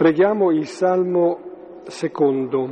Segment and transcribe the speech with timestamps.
[0.00, 2.68] Preghiamo il Salmo secondo.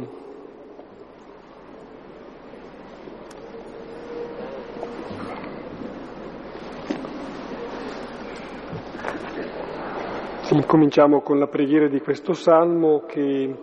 [10.53, 13.55] Incominciamo con la preghiera di questo salmo che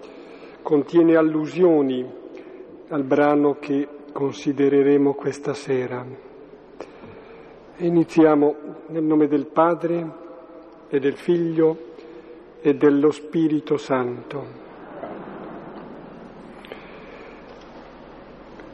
[0.61, 2.07] contiene allusioni
[2.89, 6.05] al brano che considereremo questa sera.
[7.77, 8.55] Iniziamo
[8.89, 10.07] nel nome del Padre
[10.87, 11.93] e del Figlio
[12.65, 14.43] e dello Spirito Santo.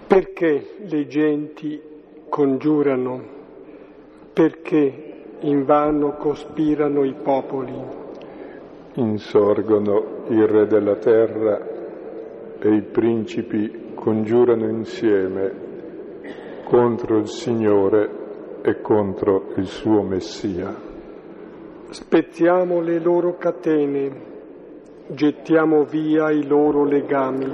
[0.08, 1.82] Perché le genti
[2.30, 3.22] congiurano?
[4.32, 7.74] Perché invano cospirano i popoli?
[8.94, 11.60] Insorgono il Re della terra
[12.60, 15.54] e i principi congiurano insieme
[16.64, 18.10] contro il Signore
[18.62, 20.91] e contro il suo Messia.
[21.92, 24.10] Spezziamo le loro catene,
[25.08, 27.54] gettiamo via i loro legami.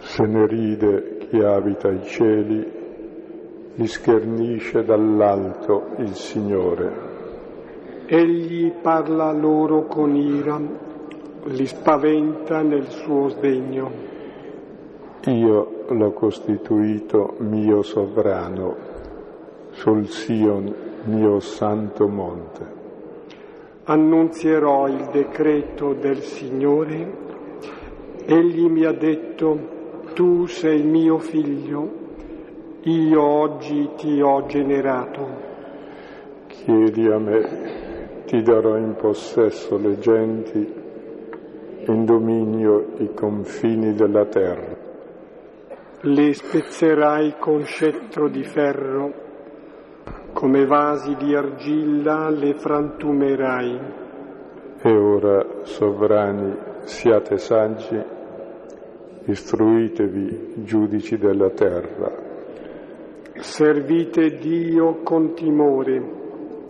[0.00, 2.72] Se ne ride chi abita i cieli,
[3.76, 6.92] li schernisce dall'alto il Signore.
[8.04, 10.60] Egli parla loro con ira,
[11.44, 13.90] li spaventa nel suo sdegno.
[15.28, 18.76] Io l'ho costituito mio sovrano
[19.70, 22.83] sul Sion, mio santo monte.
[23.86, 27.22] Annunzierò il decreto del Signore.
[28.24, 29.58] Egli mi ha detto,
[30.14, 31.90] tu sei mio figlio,
[32.84, 35.28] io oggi ti ho generato.
[36.46, 40.72] Chiedi a me ti darò in possesso le genti,
[41.86, 44.76] in dominio i confini della terra.
[46.00, 49.23] Le spezzerai con scettro di ferro,
[50.34, 53.80] come vasi di argilla le frantumerai.
[54.82, 57.98] E ora, sovrani, siate saggi,
[59.24, 62.12] istruitevi, giudici della terra.
[63.36, 66.02] Servite Dio con timore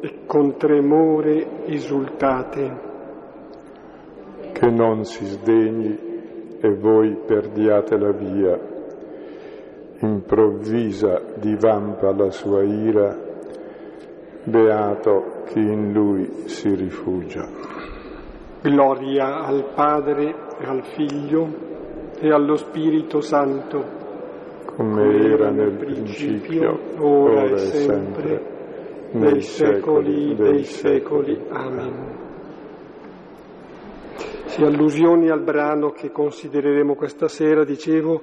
[0.01, 2.93] e con tremore esultate.
[4.53, 5.99] Che non si sdegni
[6.61, 8.73] e voi perdiate la via.
[10.01, 13.24] Improvvisa divampa la sua ira,
[14.44, 17.49] beato chi in lui si rifugia.
[18.60, 21.49] Gloria al Padre e al Figlio
[22.19, 23.84] e allo Spirito Santo,
[24.65, 28.53] come era nel principio, ora e sempre
[29.12, 31.41] nei secoli dei secoli.
[31.49, 32.22] Amen.
[34.47, 38.21] Sì, allusioni al brano che considereremo questa sera, dicevo,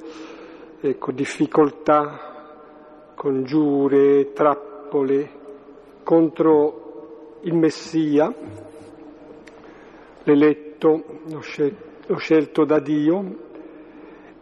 [0.79, 5.39] ecco, difficoltà, congiure, trappole
[6.03, 8.33] contro il Messia,
[10.23, 13.35] l'eletto, lo scelto da Dio,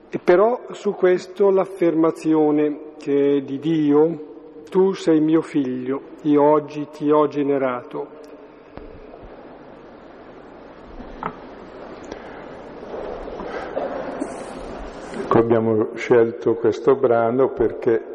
[0.10, 4.26] e però su questo l'affermazione che è di Dio,
[4.70, 8.18] tu sei mio figlio, io oggi ti ho generato.
[15.22, 18.09] Ecco, abbiamo scelto questo brano perché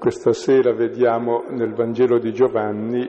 [0.00, 3.02] questa sera vediamo nel Vangelo di Giovanni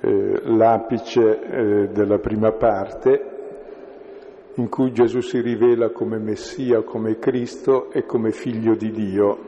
[0.00, 3.36] eh, l'apice eh, della prima parte
[4.54, 9.38] in cui Gesù si rivela come Messia, come Cristo e come figlio di Dio.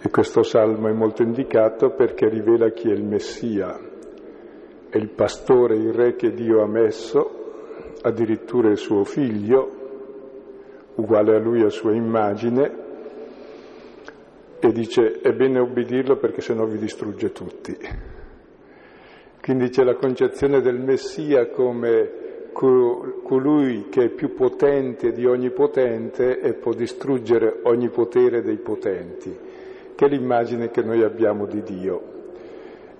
[0.00, 3.78] E questo salmo è molto indicato perché rivela chi è il Messia,
[4.88, 9.70] è il pastore, il re che Dio ha messo, addirittura il suo figlio,
[10.94, 12.81] uguale a lui a sua immagine,
[14.64, 17.76] e dice è bene ubbidirlo perché sennò vi distrugge tutti.
[19.40, 22.20] Quindi c'è la concezione del Messia come
[22.52, 29.36] colui che è più potente di ogni potente e può distruggere ogni potere dei potenti
[29.96, 32.02] che è l'immagine che noi abbiamo di Dio.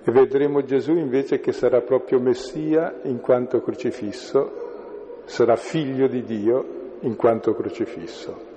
[0.03, 6.97] E vedremo Gesù invece che sarà proprio Messia in quanto crocifisso, sarà figlio di Dio
[7.01, 8.52] in quanto crocifisso.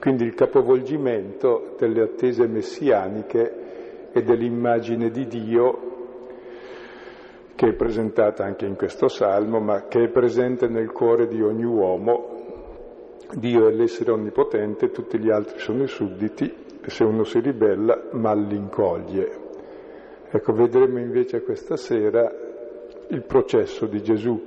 [0.00, 5.88] Quindi il capovolgimento delle attese messianiche e dell'immagine di Dio
[7.58, 11.64] che è presentata anche in questo salmo, ma che è presente nel cuore di ogni
[11.64, 12.36] uomo.
[13.34, 18.10] Dio è l'essere onnipotente, tutti gli altri sono i sudditi e se uno si ribella
[18.12, 19.46] mal l'incoglie.
[20.30, 22.32] Ecco, vedremo invece questa sera
[23.08, 24.40] il processo di Gesù,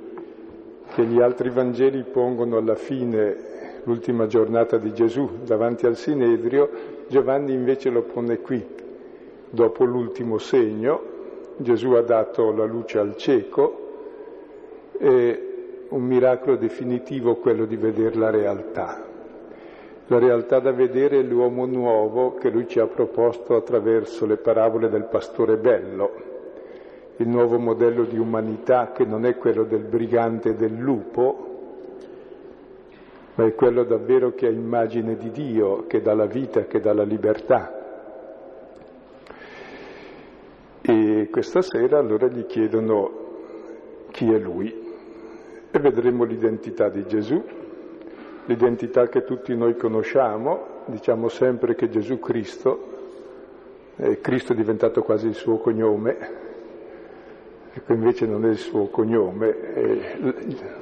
[0.94, 3.51] che gli altri Vangeli pongono alla fine
[3.84, 6.70] l'ultima giornata di Gesù davanti al Sinedrio,
[7.08, 8.64] Giovanni invece lo pone qui.
[9.50, 11.10] Dopo l'ultimo segno,
[11.56, 13.82] Gesù ha dato la luce al cieco
[15.02, 15.40] è
[15.88, 19.04] un miracolo definitivo quello di vedere la realtà.
[20.06, 24.88] La realtà da vedere è l'uomo nuovo che lui ci ha proposto attraverso le parabole
[24.88, 26.10] del pastore bello,
[27.16, 31.51] il nuovo modello di umanità che non è quello del brigante e del lupo,
[33.42, 36.92] ma è quello davvero che ha immagine di Dio, che dà la vita, che dà
[36.92, 37.80] la libertà.
[40.80, 43.10] E questa sera allora gli chiedono
[44.12, 44.72] chi è lui
[45.70, 47.42] e vedremo l'identità di Gesù,
[48.44, 52.90] l'identità che tutti noi conosciamo, diciamo sempre che Gesù Cristo,
[53.96, 56.16] eh, Cristo è diventato quasi il suo cognome,
[57.72, 60.80] ecco invece non è il suo cognome, eh,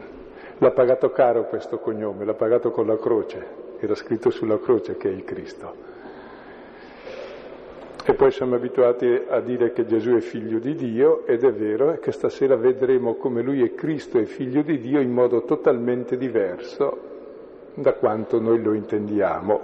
[0.60, 3.46] l'ha pagato caro questo cognome, l'ha pagato con la croce,
[3.78, 5.88] era scritto sulla croce che è il Cristo.
[8.04, 11.92] E poi siamo abituati a dire che Gesù è figlio di Dio ed è vero
[11.92, 16.16] e che stasera vedremo come lui è Cristo e figlio di Dio in modo totalmente
[16.16, 17.08] diverso
[17.74, 19.60] da quanto noi lo intendiamo.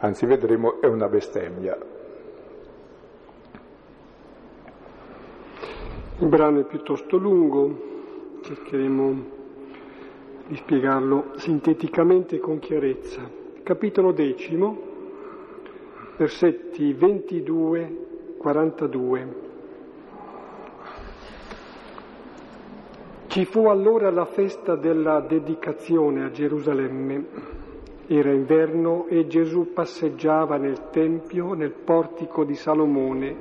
[0.00, 1.76] Anzi, vedremo è una bestemmia.
[6.18, 9.36] Il brano è piuttosto lungo, cercheremo
[10.48, 13.20] di spiegarlo sinteticamente e con chiarezza.
[13.62, 14.80] Capitolo decimo,
[16.16, 19.26] versetti 22-42.
[23.26, 27.26] Ci fu allora la festa della dedicazione a Gerusalemme.
[28.06, 33.36] Era inverno e Gesù passeggiava nel Tempio, nel portico di Salomone.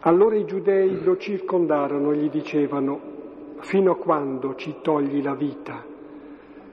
[0.00, 3.18] Allora i giudei lo circondarono e gli dicevano,
[3.60, 5.84] fino a quando ci togli la vita?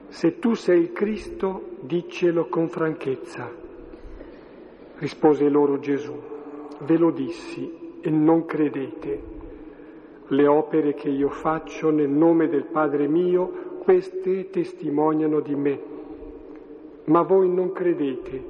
[0.08, 3.50] Se tu sei il Cristo, diccelo con franchezza.
[4.96, 6.14] Rispose loro Gesù,
[6.80, 9.36] ve lo dissi e non credete.
[10.28, 15.80] Le opere che io faccio nel nome del Padre mio, queste testimoniano di me.
[17.04, 18.42] Ma voi non credete,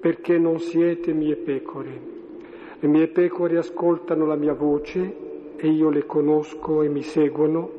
[0.00, 2.00] perché non siete mie pecore.
[2.78, 5.26] Le mie pecore ascoltano la mia voce
[5.58, 7.70] e io le conosco e mi seguono.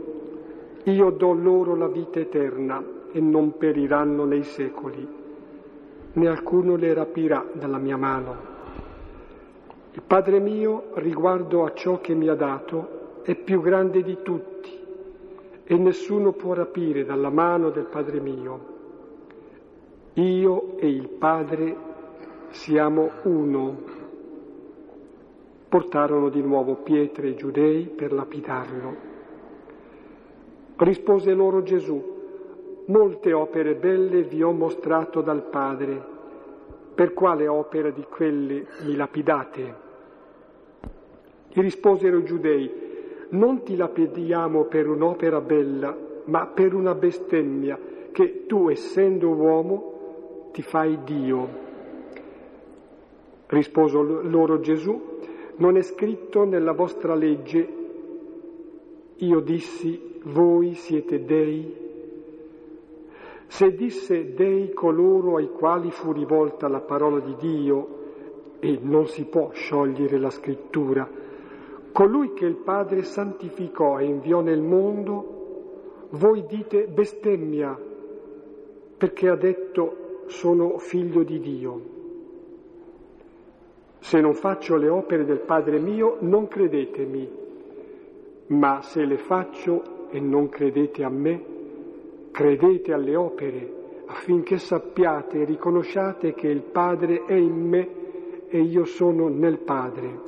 [0.83, 5.17] Io do loro la vita eterna e non periranno nei secoli
[6.11, 8.47] né alcuno le rapirà dalla mia mano.
[9.91, 14.77] Il Padre mio, riguardo a ciò che mi ha dato, è più grande di tutti
[15.63, 18.77] e nessuno può rapire dalla mano del Padre mio.
[20.13, 21.75] Io e il Padre
[22.49, 23.97] siamo uno.
[25.69, 28.95] Portarono di nuovo pietre ai giudei per lapidarlo.
[30.77, 32.17] Rispose loro Gesù,
[32.85, 36.03] molte opere belle vi ho mostrato dal Padre,
[36.95, 39.75] per quale opera di quelle mi lapidate?
[41.49, 42.71] Gli risposero i giudei,
[43.29, 45.95] non ti lapidiamo per un'opera bella,
[46.25, 47.77] ma per una bestemmia,
[48.11, 51.47] che tu, essendo uomo, ti fai Dio.
[53.45, 55.18] Rispose loro Gesù,
[55.59, 57.77] non è scritto nella vostra legge,
[59.15, 61.87] io dissi, voi siete dei
[63.49, 67.97] se disse dei coloro ai quali fu rivolta la parola di Dio,
[68.59, 71.09] e non si può sciogliere la scrittura,
[71.91, 77.77] colui che il Padre santificò e inviò nel mondo, voi dite bestemmia,
[78.97, 81.98] perché ha detto sono figlio di Dio.
[83.99, 87.29] Se non faccio le opere del Padre mio, non credetemi,
[88.47, 91.57] ma se le faccio e non credete a me,
[92.31, 97.89] Credete alle opere affinché sappiate e riconosciate che il Padre è in me
[98.47, 100.27] e io sono nel Padre.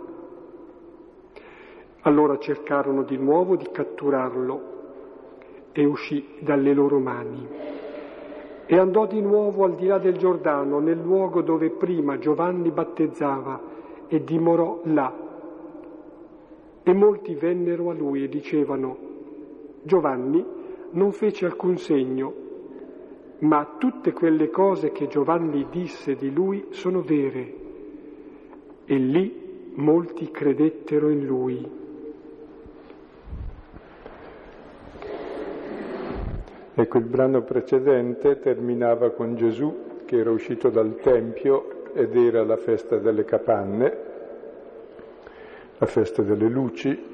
[2.02, 4.62] Allora cercarono di nuovo di catturarlo
[5.72, 7.71] e uscì dalle loro mani.
[8.72, 13.60] E andò di nuovo al di là del Giordano, nel luogo dove prima Giovanni battezzava,
[14.08, 15.14] e dimorò là.
[16.82, 18.98] E molti vennero a lui e dicevano,
[19.84, 20.46] Giovanni
[20.92, 22.34] non fece alcun segno,
[23.40, 27.54] ma tutte quelle cose che Giovanni disse di lui sono vere
[28.86, 31.81] e lì molti credettero in lui.
[36.74, 42.58] Ecco, il brano precedente terminava con Gesù che era uscito dal Tempio ed era la
[42.58, 43.98] festa delle capanne,
[45.78, 47.10] la festa delle luci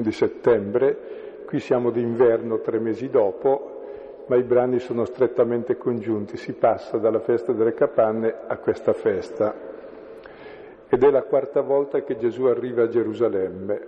[0.00, 1.16] di settembre,
[1.46, 7.20] Qui siamo d'inverno tre mesi dopo, ma i brani sono strettamente congiunti, si passa dalla
[7.20, 9.54] festa delle capanne a questa festa.
[10.88, 13.80] Ed è la quarta volta che Gesù arriva a Gerusalemme.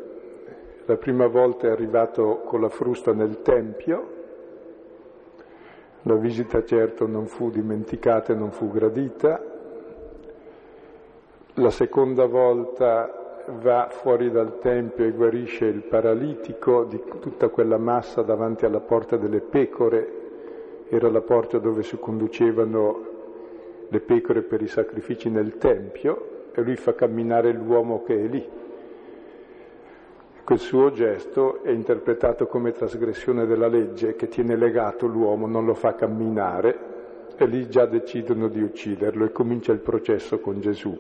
[0.85, 4.17] La prima volta è arrivato con la frusta nel Tempio,
[6.02, 9.43] la visita certo non fu dimenticata e non fu gradita,
[11.55, 18.23] la seconda volta va fuori dal Tempio e guarisce il paralitico di tutta quella massa
[18.23, 20.17] davanti alla porta delle pecore,
[20.88, 23.07] era la porta dove si conducevano
[23.88, 28.49] le pecore per i sacrifici nel Tempio e lui fa camminare l'uomo che è lì.
[30.49, 35.75] Quel suo gesto è interpretato come trasgressione della legge che tiene legato l'uomo, non lo
[35.75, 36.78] fa camminare
[37.37, 40.99] e lì già decidono di ucciderlo e comincia il processo con Gesù.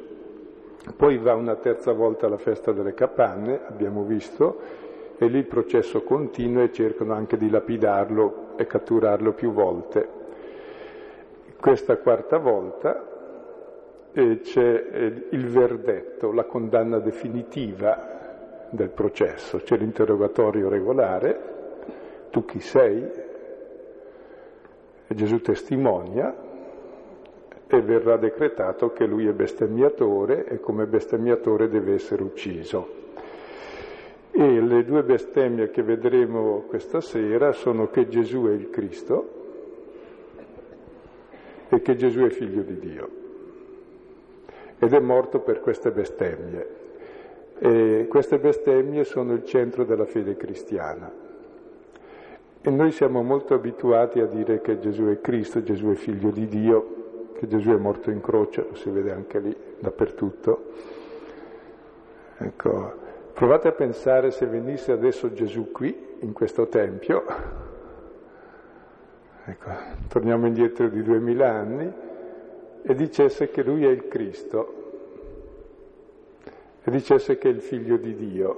[0.94, 4.60] Poi va una terza volta alla festa delle capanne, abbiamo visto,
[5.16, 10.08] e lì il processo continua e cercano anche di lapidarlo e catturarlo più volte.
[11.58, 13.02] Questa quarta volta
[14.12, 18.16] eh, c'è eh, il verdetto, la condanna definitiva
[18.70, 21.56] del processo, c'è l'interrogatorio regolare,
[22.30, 23.02] tu chi sei?
[25.06, 26.46] E Gesù testimonia
[27.66, 32.96] e verrà decretato che lui è bestemmiatore e come bestemmiatore deve essere ucciso.
[34.30, 39.36] E le due bestemmie che vedremo questa sera sono che Gesù è il Cristo
[41.68, 43.08] e che Gesù è figlio di Dio
[44.78, 46.86] ed è morto per queste bestemmie.
[47.58, 51.10] E queste bestemmie sono il centro della fede cristiana.
[52.60, 56.46] E noi siamo molto abituati a dire che Gesù è Cristo, Gesù è figlio di
[56.46, 56.96] Dio,
[57.34, 60.64] che Gesù è morto in croce, lo si vede anche lì, dappertutto.
[62.38, 62.92] Ecco,
[63.32, 67.24] provate a pensare se venisse adesso Gesù qui, in questo Tempio,
[69.44, 69.70] ecco,
[70.08, 71.92] torniamo indietro di duemila anni,
[72.82, 74.77] e dicesse che lui è il Cristo,
[76.88, 78.56] e dicesse che è il figlio di Dio,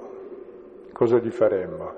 [0.93, 1.93] cosa gli faremmo?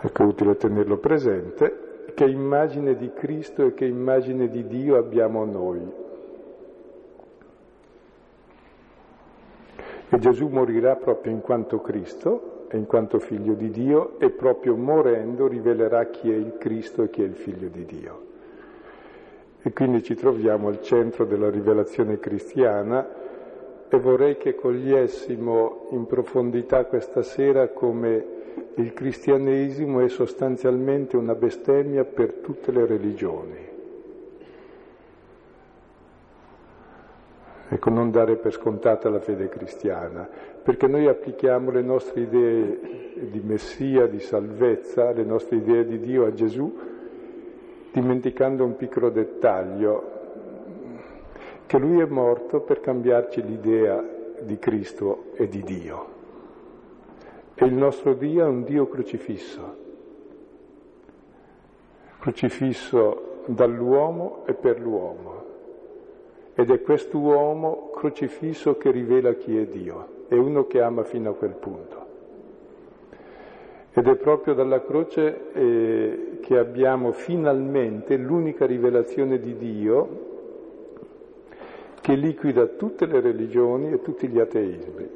[0.00, 5.44] Ecco, è utile tenerlo presente, che immagine di Cristo e che immagine di Dio abbiamo
[5.44, 5.92] noi.
[10.08, 14.76] E Gesù morirà proprio in quanto Cristo e in quanto figlio di Dio e proprio
[14.76, 18.30] morendo rivelerà chi è il Cristo e chi è il figlio di Dio.
[19.62, 23.08] E quindi ci troviamo al centro della rivelazione cristiana
[23.88, 28.40] e vorrei che cogliessimo in profondità questa sera come
[28.74, 33.70] il cristianesimo è sostanzialmente una bestemmia per tutte le religioni.
[37.68, 40.28] Ecco, non dare per scontata la fede cristiana,
[40.62, 42.78] perché noi applichiamo le nostre idee
[43.30, 46.91] di Messia, di salvezza, le nostre idee di Dio a Gesù,
[47.92, 50.20] dimenticando un piccolo dettaglio,
[51.66, 54.02] che Lui è morto per cambiarci l'idea
[54.40, 56.06] di Cristo e di Dio.
[57.54, 59.76] E il nostro Dio è un Dio crocifisso,
[62.18, 65.40] crocifisso dall'uomo e per l'uomo.
[66.54, 71.34] Ed è quest'uomo crocifisso che rivela chi è Dio, è uno che ama fino a
[71.34, 72.01] quel punto.
[73.94, 80.30] Ed è proprio dalla croce eh, che abbiamo finalmente l'unica rivelazione di Dio
[82.00, 85.08] che liquida tutte le religioni e tutti gli ateismi,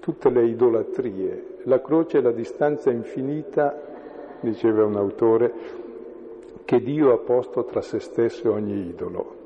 [0.00, 1.58] tutte le idolatrie.
[1.64, 3.78] La croce è la distanza infinita,
[4.40, 5.52] diceva un autore,
[6.64, 9.36] che Dio ha posto tra se stesso e ogni idolo.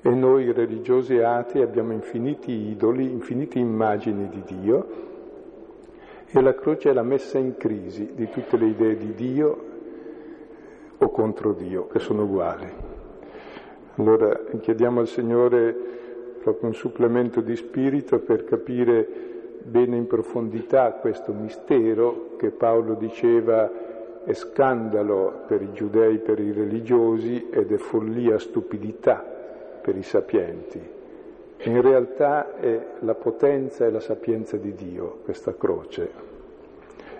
[0.00, 5.08] E noi religiosi atei abbiamo infiniti idoli, infinite immagini di Dio
[6.32, 9.64] e la croce è la messa in crisi di tutte le idee di Dio
[10.96, 12.70] o contro Dio, che sono uguali.
[13.96, 15.74] Allora chiediamo al Signore
[16.40, 19.06] proprio un supplemento di spirito per capire
[19.62, 23.88] bene in profondità questo mistero che Paolo diceva
[24.24, 29.24] è scandalo per i giudei, per i religiosi ed è follia, stupidità
[29.82, 30.98] per i sapienti.
[31.64, 36.10] In realtà è la potenza e la sapienza di Dio questa croce.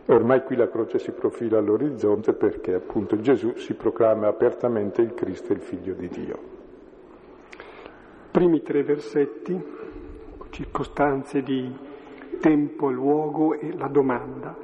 [0.06, 5.12] E ormai qui la croce si profila all'orizzonte perché appunto Gesù si proclama apertamente il
[5.12, 6.38] Cristo, il Figlio di Dio.
[8.30, 9.62] Primi tre versetti,
[10.48, 11.70] circostanze di
[12.40, 14.56] tempo, luogo e la domanda.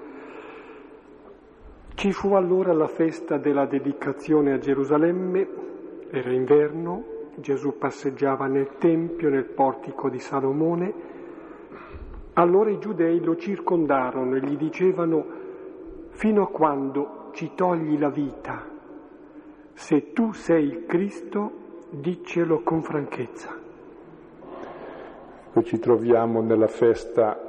[1.94, 5.48] Ci fu allora la festa della dedicazione a Gerusalemme,
[6.10, 10.94] era inverno, Gesù passeggiava nel Tempio, nel portico di Salomone,
[12.34, 15.24] allora i giudei lo circondarono e gli dicevano,
[16.10, 18.64] fino a quando ci togli la vita?
[19.72, 21.52] Se tu sei il Cristo,
[21.90, 23.64] diccelo con franchezza.
[25.48, 27.40] Ecco, ci troviamo nella festa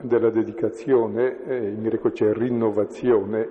[0.00, 3.48] della dedicazione, eh, in greco c'è rinnovazione,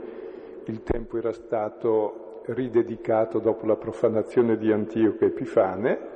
[0.66, 6.16] il tempo era stato ridedicato dopo la profanazione di Antioco Epifane,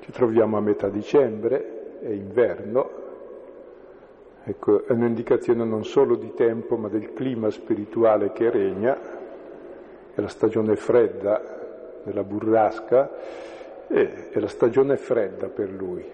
[0.00, 2.90] ci troviamo a metà dicembre, è inverno,
[4.44, 8.98] ecco, è un'indicazione non solo di tempo ma del clima spirituale che regna,
[10.14, 13.10] è la stagione fredda della burrasca,
[13.88, 16.04] e è la stagione fredda per lui,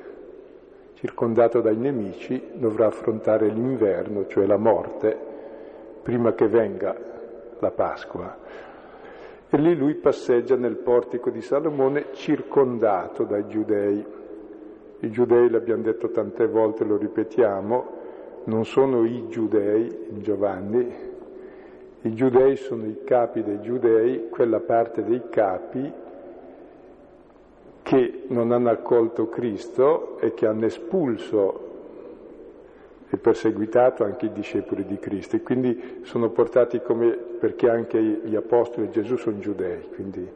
[0.95, 5.17] circondato dai nemici, dovrà affrontare l'inverno, cioè la morte,
[6.02, 6.95] prima che venga
[7.59, 8.37] la Pasqua.
[9.54, 14.02] E lì lui passeggia nel portico di Salomone circondato dai giudei.
[15.00, 17.87] I giudei, l'abbiamo detto tante volte, lo ripetiamo,
[18.44, 20.90] non sono i giudei in Giovanni,
[22.00, 25.92] i giudei sono i capi dei giudei, quella parte dei capi
[27.82, 31.72] che non hanno accolto Cristo e che hanno espulso
[33.14, 38.35] e perseguitato anche i discepoli di Cristo e quindi sono portati come, perché anche gli
[38.35, 40.26] apostoli di Gesù sono giudei, quindi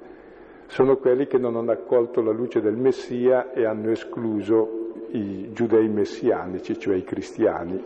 [0.66, 5.88] sono quelli che non hanno accolto la luce del Messia e hanno escluso i giudei
[5.88, 7.82] messianici, cioè i cristiani.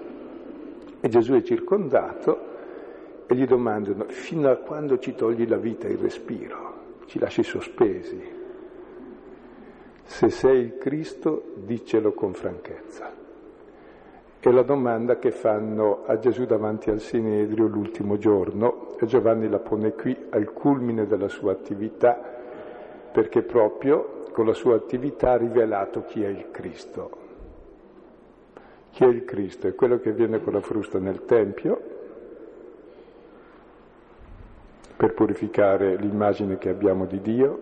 [0.99, 2.49] E Gesù è circondato
[3.28, 6.75] e gli domandano fino a quando ci togli la vita e il respiro,
[7.06, 8.20] ci lasci sospesi.
[10.02, 13.20] Se sei il Cristo, dicelo con franchezza.
[14.42, 19.59] È la domanda che fanno a Gesù davanti al Sinedrio l'ultimo giorno e Giovanni la
[19.59, 22.18] pone qui al culmine della sua attività
[23.12, 27.11] perché proprio con la sua attività ha rivelato chi è il Cristo.
[28.92, 29.66] Chi è il Cristo?
[29.66, 31.82] È quello che viene con la frusta nel Tempio
[34.97, 37.61] per purificare l'immagine che abbiamo di Dio,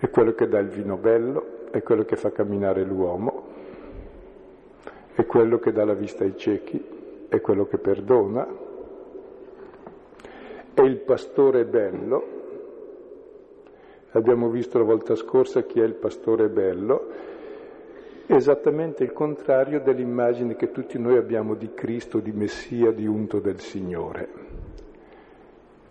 [0.00, 3.57] è quello che dà il vino bello, è quello che fa camminare l'uomo,
[5.18, 6.80] è quello che dà la vista ai ciechi,
[7.28, 8.46] è quello che perdona,
[10.72, 12.36] è il pastore bello.
[14.12, 17.08] Abbiamo visto la volta scorsa chi è il pastore bello,
[18.26, 23.58] esattamente il contrario dell'immagine che tutti noi abbiamo di Cristo, di Messia, di unto del
[23.58, 24.28] Signore.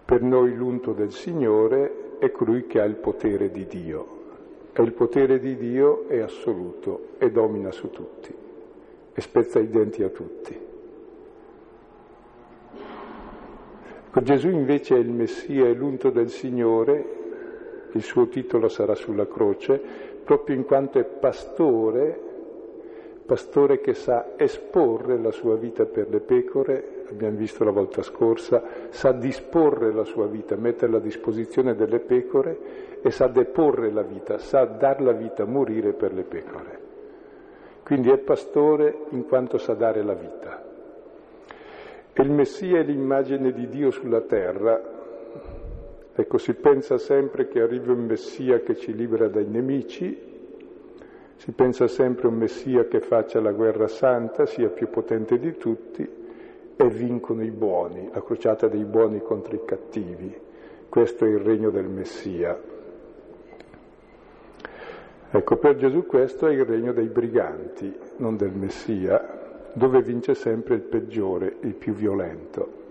[0.05, 4.07] Per noi l'unto del Signore è colui che ha il potere di Dio.
[4.71, 8.45] E il potere di Dio è assoluto e domina su tutti
[9.17, 10.55] e spezza i denti a tutti.
[14.05, 17.15] Ecco, Gesù invece è il Messia, è l'unto del Signore,
[17.93, 19.81] il suo titolo sarà sulla croce,
[20.23, 22.25] proprio in quanto è pastore
[23.25, 28.63] pastore che sa esporre la sua vita per le pecore, abbiamo visto la volta scorsa,
[28.89, 34.37] sa disporre la sua vita, metterla a disposizione delle pecore e sa deporre la vita,
[34.37, 36.86] sa dar la vita, morire per le pecore.
[37.87, 40.61] Quindi è pastore in quanto sa dare la vita.
[42.11, 44.77] E il Messia è l'immagine di Dio sulla terra.
[46.13, 50.19] Ecco, si pensa sempre che arrivi un Messia che ci libera dai nemici,
[51.37, 56.05] si pensa sempre un Messia che faccia la guerra santa, sia più potente di tutti
[56.75, 60.37] e vincono i buoni, la crociata dei buoni contro i cattivi.
[60.89, 62.75] Questo è il regno del Messia.
[65.29, 70.75] Ecco, per Gesù questo è il regno dei briganti, non del Messia, dove vince sempre
[70.75, 72.85] il peggiore, il più violento.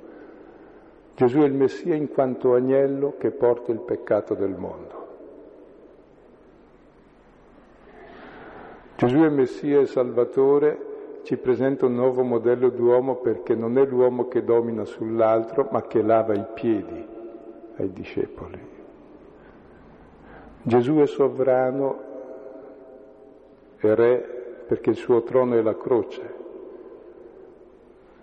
[1.15, 5.05] Gesù è il Messia in quanto agnello che porta il peccato del mondo.
[8.97, 14.29] Gesù è Messia e Salvatore, ci presenta un nuovo modello d'uomo perché non è l'uomo
[14.29, 17.05] che domina sull'altro, ma che lava i piedi
[17.77, 18.61] ai discepoli.
[20.63, 22.06] Gesù è sovrano
[23.87, 26.35] e re perché il suo trono è la croce.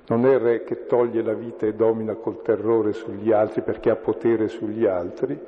[0.08, 3.95] Non è re che toglie la vita e domina col terrore sugli altri perché ha
[3.95, 5.39] potere sugli altri,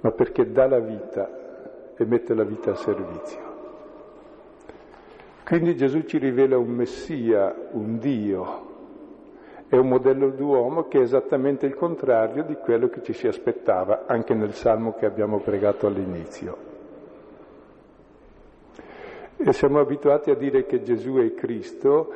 [0.00, 3.50] ma perché dà la vita e mette la vita a servizio.
[5.44, 8.70] Quindi Gesù ci rivela un Messia, un Dio,
[9.68, 14.04] è un modello d'uomo che è esattamente il contrario di quello che ci si aspettava
[14.06, 16.71] anche nel salmo che abbiamo pregato all'inizio.
[19.50, 22.12] Siamo abituati a dire che Gesù è Cristo,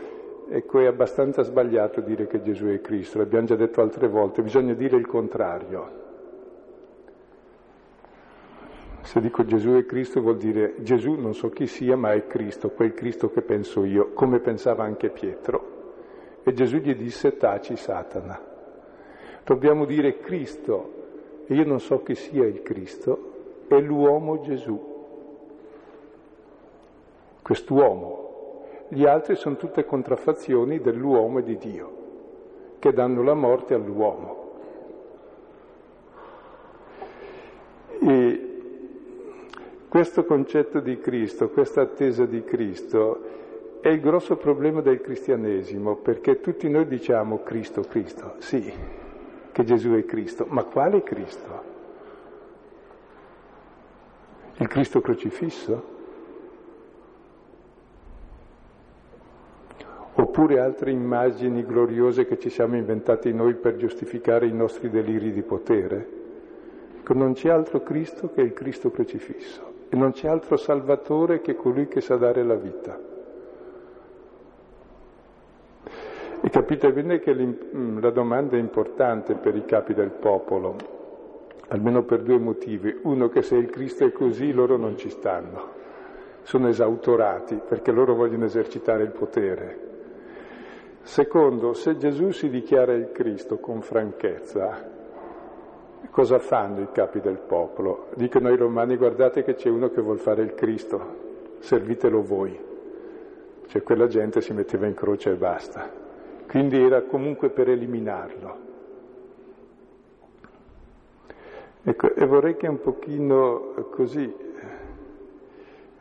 [0.49, 4.75] ecco è abbastanza sbagliato dire che Gesù è Cristo, l'abbiamo già detto altre volte, bisogna
[4.75, 6.05] dire il contrario.
[9.03, 12.71] Se dico Gesù è Cristo vuol dire Gesù non so chi sia, ma è Cristo,
[12.71, 15.75] quel Cristo che penso io, come pensava anche Pietro.
[16.43, 18.41] E Gesù gli disse taci Satana.
[19.45, 24.95] Dobbiamo dire Cristo, e io non so chi sia il Cristo, è l'uomo Gesù.
[27.47, 28.65] Quest'uomo.
[28.89, 31.93] Gli altri sono tutte contraffazioni dell'uomo e di Dio,
[32.81, 34.51] che danno la morte all'uomo.
[38.01, 38.61] E
[39.87, 43.23] questo concetto di Cristo, questa attesa di Cristo
[43.81, 48.73] è il grosso problema del cristianesimo, perché tutti noi diciamo Cristo, Cristo, sì,
[49.53, 51.63] che Gesù è Cristo, ma quale Cristo?
[54.57, 55.95] Il Cristo crocifisso?
[60.19, 65.43] Oppure altre immagini gloriose che ci siamo inventati noi per giustificare i nostri deliri di
[65.43, 66.09] potere?
[67.09, 71.87] Non c'è altro Cristo che il Cristo crocifisso e non c'è altro Salvatore che colui
[71.87, 72.99] che sa dare la vita.
[76.41, 80.77] E capite bene che mm, la domanda è importante per i capi del popolo,
[81.69, 83.01] almeno per due motivi.
[83.03, 85.75] Uno, che se il Cristo è così loro non ci stanno,
[86.43, 89.95] sono esautorati perché loro vogliono esercitare il potere.
[91.07, 94.95] Secondo, se Gesù si dichiara il Cristo con franchezza,
[96.11, 98.09] Cosa fanno i capi del popolo?
[98.15, 102.59] Dicono ai romani guardate che c'è uno che vuol fare il Cristo, servitelo voi.
[103.67, 105.91] Cioè quella gente si metteva in croce e basta.
[106.49, 108.57] Quindi era comunque per eliminarlo.
[111.83, 114.35] Ecco, e vorrei che un pochino eh, così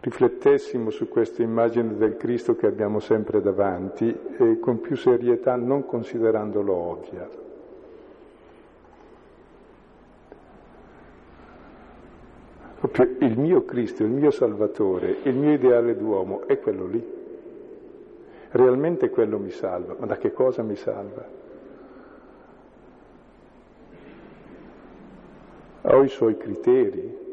[0.05, 5.83] riflettessimo su questa immagine del Cristo che abbiamo sempre davanti e con più serietà, non
[5.83, 7.27] considerandolo ovvia.
[12.77, 17.13] Proprio il mio Cristo, il mio Salvatore, il mio ideale d'uomo è quello lì.
[18.51, 21.27] Realmente quello mi salva, ma da che cosa mi salva?
[25.81, 27.23] Ho i suoi criteri.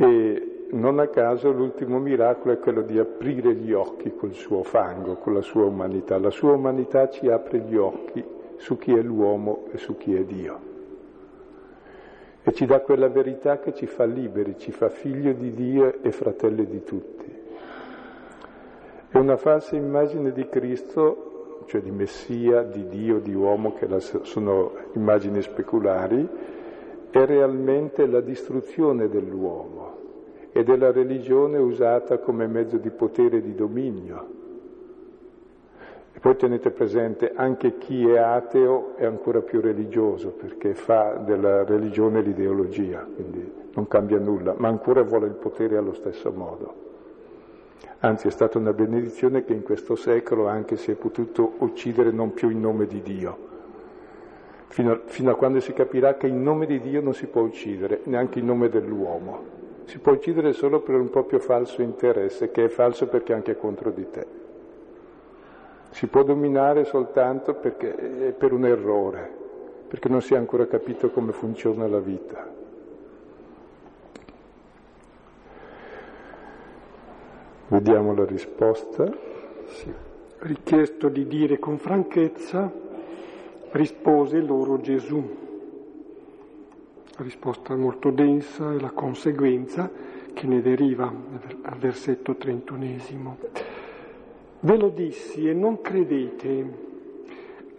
[0.00, 5.16] E non a caso l'ultimo miracolo è quello di aprire gli occhi col suo fango,
[5.16, 6.18] con la sua umanità.
[6.18, 8.24] La sua umanità ci apre gli occhi
[8.56, 10.68] su chi è l'uomo e su chi è Dio
[12.48, 16.10] e ci dà quella verità che ci fa liberi, ci fa figlio di Dio e
[16.12, 17.30] fratelli di tutti.
[19.10, 23.86] È una falsa immagine di Cristo, cioè di Messia, di Dio, di uomo, che
[24.22, 26.26] sono immagini speculari,
[27.10, 29.96] è realmente la distruzione dell'uomo
[30.52, 34.38] e della religione usata come mezzo di potere e di dominio
[36.18, 41.62] e poi tenete presente, anche chi è ateo è ancora più religioso perché fa della
[41.62, 46.74] religione l'ideologia, quindi non cambia nulla, ma ancora vuole il potere allo stesso modo.
[48.00, 52.34] Anzi è stata una benedizione che in questo secolo anche si è potuto uccidere non
[52.34, 53.38] più in nome di Dio,
[54.68, 57.42] fino a, fino a quando si capirà che in nome di Dio non si può
[57.42, 59.56] uccidere, neanche in nome dell'uomo.
[59.84, 63.56] Si può uccidere solo per un proprio falso interesse, che è falso perché è anche
[63.56, 64.26] contro di te.
[65.90, 69.30] Si può dominare soltanto perché, per un errore,
[69.88, 72.46] perché non si è ancora capito come funziona la vita.
[77.68, 79.10] Vediamo la risposta.
[79.66, 79.92] Sì.
[80.40, 82.70] Richiesto di dire con franchezza,
[83.72, 85.22] rispose loro Gesù.
[87.16, 89.90] La risposta molto densa e la conseguenza
[90.32, 91.12] che ne deriva
[91.62, 93.36] al versetto trentunesimo.
[94.60, 96.86] Ve lo dissi e non credete.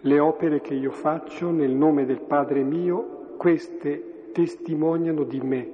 [0.02, 5.70] Le opere che io faccio nel nome del Padre mio, queste testimoniano di me,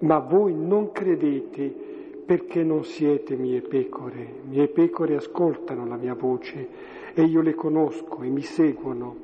[0.00, 1.86] ma voi non credete
[2.24, 4.26] perché non siete mie pecore.
[4.48, 6.68] Mie pecore ascoltano la mia voce
[7.18, 9.16] e io le conosco e mi seguono.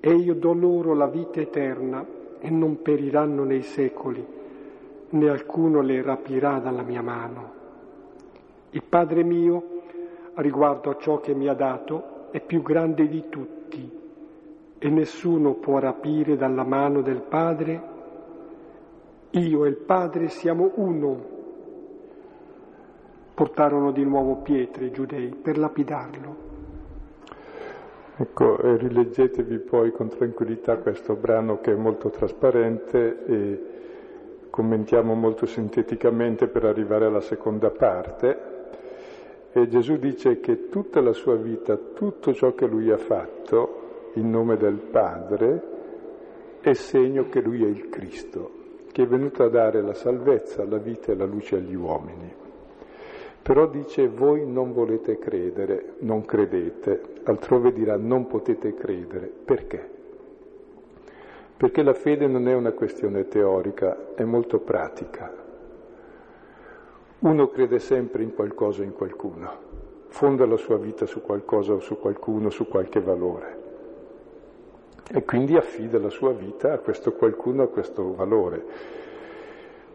[0.00, 2.06] E io do loro la vita eterna
[2.38, 4.22] e non periranno nei secoli,
[5.08, 7.52] né alcuno le rapirà dalla mia mano.
[8.68, 9.62] Il Padre mio,
[10.34, 13.90] riguardo a ciò che mi ha dato, è più grande di tutti
[14.76, 17.82] e nessuno può rapire dalla mano del Padre.
[19.30, 21.36] Io e il Padre siamo uno.
[23.32, 26.47] Portarono di nuovo pietre i giudei per lapidarlo.
[28.20, 33.60] Ecco, rileggetevi poi con tranquillità questo brano che è molto trasparente e
[34.50, 38.56] commentiamo molto sinteticamente per arrivare alla seconda parte.
[39.52, 44.30] E Gesù dice che tutta la sua vita, tutto ciò che lui ha fatto in
[44.30, 45.62] nome del Padre,
[46.60, 48.50] è segno che lui è il Cristo,
[48.90, 52.46] che è venuto a dare la salvezza, la vita e la luce agli uomini.
[53.42, 59.26] Però dice voi non volete credere, non credete, altrove dirà non potete credere.
[59.26, 59.96] Perché?
[61.56, 65.32] Perché la fede non è una questione teorica, è molto pratica.
[67.20, 69.50] Uno crede sempre in qualcosa o in qualcuno,
[70.06, 73.56] fonda la sua vita su qualcosa o su qualcuno, su qualche valore.
[75.10, 78.64] E quindi affida la sua vita a questo qualcuno, a questo valore.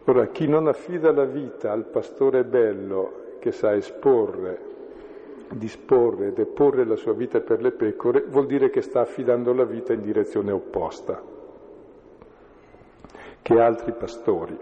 [0.04, 4.58] Ora, chi non affida la vita al pastore bello che sa esporre,
[5.50, 9.64] disporre ed eporre la sua vita per le pecore, vuol dire che sta affidando la
[9.64, 11.22] vita in direzione opposta,
[13.42, 14.58] che altri pastori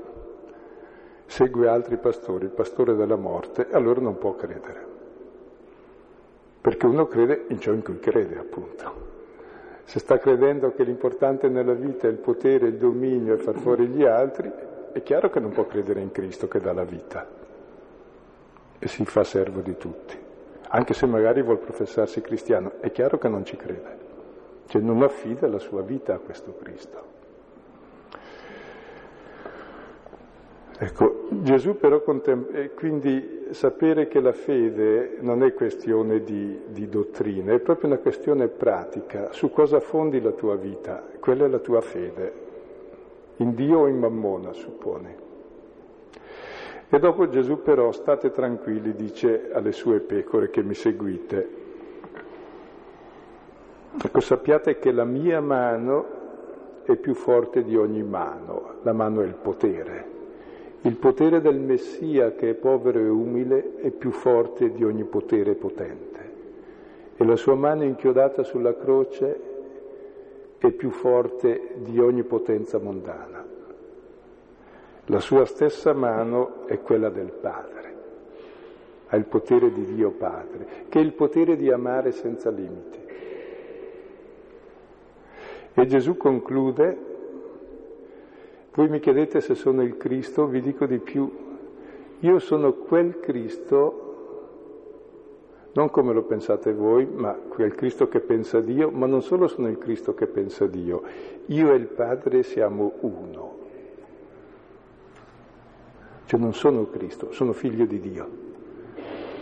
[1.27, 4.87] segue altri pastori, il pastore della morte, allora non può credere.
[6.61, 9.11] Perché uno crede in ciò in cui crede, appunto.
[9.85, 13.87] Se sta credendo che l'importante nella vita è il potere, il dominio e far fuori
[13.87, 14.51] gli altri,
[14.91, 17.42] è chiaro che non può credere in Cristo che dà la vita
[18.83, 20.19] e si fa servo di tutti.
[20.71, 24.01] Anche se magari vuol professarsi cristiano, è chiaro che non ci crede.
[24.67, 27.11] Cioè non affida la sua vita a questo Cristo.
[30.79, 37.53] Ecco, Gesù però contempla, quindi sapere che la fede non è questione di, di, dottrina,
[37.53, 41.83] è proprio una questione pratica, su cosa fondi la tua vita, quella è la tua
[41.83, 42.33] fede,
[43.37, 45.22] in Dio o in Mammona, suppone.
[46.95, 51.49] E dopo Gesù però state tranquilli, dice alle sue pecore che mi seguite.
[54.05, 56.05] Ecco, sappiate che la mia mano
[56.83, 60.05] è più forte di ogni mano, la mano è il potere.
[60.83, 65.55] Il potere del Messia che è povero e umile è più forte di ogni potere
[65.55, 66.13] potente
[67.17, 69.41] e la sua mano inchiodata sulla croce
[70.59, 73.62] è più forte di ogni potenza mondana.
[75.07, 77.95] La sua stessa mano è quella del Padre,
[79.09, 83.01] ha il potere di Dio Padre, che è il potere di amare senza limiti.
[85.75, 87.11] E Gesù conclude
[88.75, 91.31] voi mi chiedete se sono il Cristo, vi dico di più.
[92.21, 93.99] Io sono quel Cristo,
[95.73, 99.69] non come lo pensate voi, ma quel Cristo che pensa Dio, ma non solo sono
[99.69, 101.03] il Cristo che pensa Dio,
[101.47, 103.62] io e il Padre siamo uno.
[106.25, 108.51] Cioè non sono Cristo, sono figlio di Dio.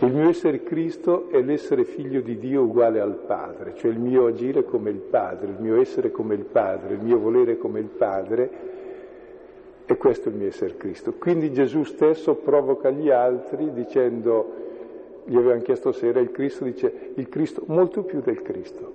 [0.03, 4.25] Il mio essere Cristo è l'essere figlio di Dio uguale al Padre, cioè il mio
[4.25, 7.85] agire come il Padre, il mio essere come il Padre, il mio volere come il
[7.85, 8.49] Padre,
[9.85, 11.13] e questo è il mio essere Cristo.
[11.13, 14.53] Quindi Gesù stesso provoca gli altri dicendo,
[15.25, 18.93] gli avevano chiesto se era il Cristo, dice il Cristo, molto più del Cristo,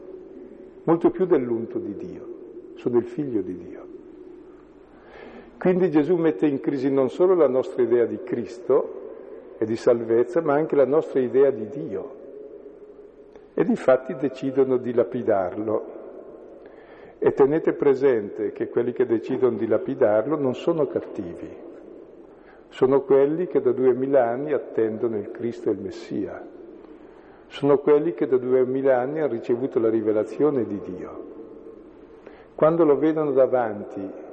[0.82, 2.26] molto più dell'unto di Dio,
[2.74, 3.85] sono il figlio di Dio.
[5.58, 10.42] Quindi Gesù mette in crisi non solo la nostra idea di Cristo e di salvezza,
[10.42, 12.14] ma anche la nostra idea di Dio.
[13.54, 15.94] E di fatti decidono di lapidarlo
[17.18, 21.48] e tenete presente che quelli che decidono di lapidarlo non sono cattivi,
[22.68, 26.46] sono quelli che da duemila anni attendono il Cristo e il Messia,
[27.46, 31.24] sono quelli che da duemila anni hanno ricevuto la rivelazione di Dio.
[32.54, 34.24] Quando lo vedono davanti,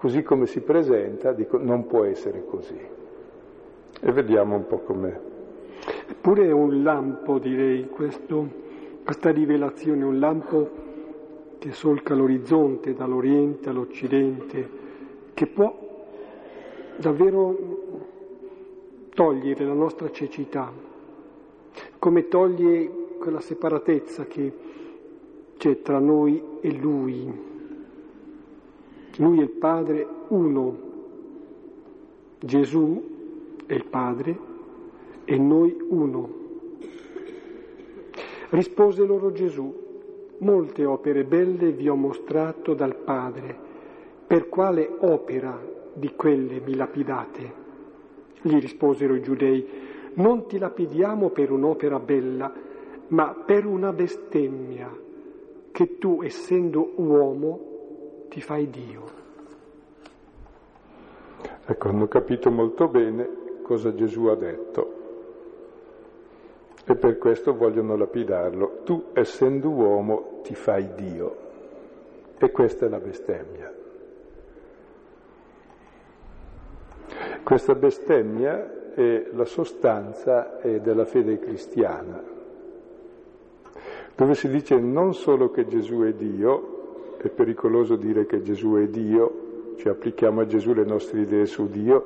[0.00, 2.78] così come si presenta, dico non può essere così.
[4.00, 5.14] E vediamo un po' com'è.
[6.08, 8.48] Eppure è un lampo, direi, questo,
[9.04, 10.70] questa rivelazione, un lampo
[11.58, 14.68] che solca l'orizzonte dall'Oriente all'Occidente,
[15.34, 15.78] che può
[16.96, 17.58] davvero
[19.12, 20.72] togliere la nostra cecità,
[21.98, 24.52] come toglie quella separatezza che
[25.58, 27.49] c'è tra noi e Lui.
[29.16, 30.76] Lui è il Padre uno,
[32.38, 33.02] Gesù
[33.66, 34.38] è il Padre
[35.24, 36.38] e noi uno.
[38.50, 39.72] Rispose loro Gesù,
[40.38, 43.56] molte opere belle vi ho mostrato dal Padre,
[44.26, 45.60] per quale opera
[45.92, 47.52] di quelle mi lapidate?
[48.42, 49.66] Gli risposero i giudei,
[50.14, 52.52] non ti lapidiamo per un'opera bella,
[53.08, 54.90] ma per una bestemmia,
[55.70, 57.69] che tu, essendo uomo,
[58.30, 59.18] ti fai Dio.
[61.66, 63.28] Ecco, hanno capito molto bene
[63.62, 64.98] cosa Gesù ha detto
[66.84, 68.80] e per questo vogliono lapidarlo.
[68.84, 71.36] Tu, essendo uomo, ti fai Dio.
[72.38, 73.72] E questa è la bestemmia.
[77.42, 82.22] Questa bestemmia è la sostanza della fede cristiana,
[84.14, 86.79] dove si dice non solo che Gesù è Dio,
[87.28, 91.68] è pericoloso dire che Gesù è Dio, ci applichiamo a Gesù le nostre idee su
[91.68, 92.04] Dio,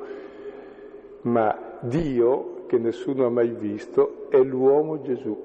[1.22, 5.36] ma Dio che nessuno ha mai visto è l'uomo Gesù.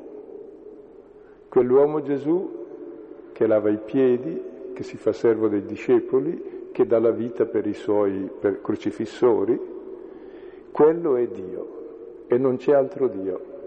[1.49, 2.57] Quell'uomo Gesù
[3.31, 4.41] che lava i piedi,
[4.73, 9.77] che si fa servo dei discepoli, che dà la vita per i suoi per crocifissori,
[10.71, 13.57] Quello è Dio e non c'è altro Dio.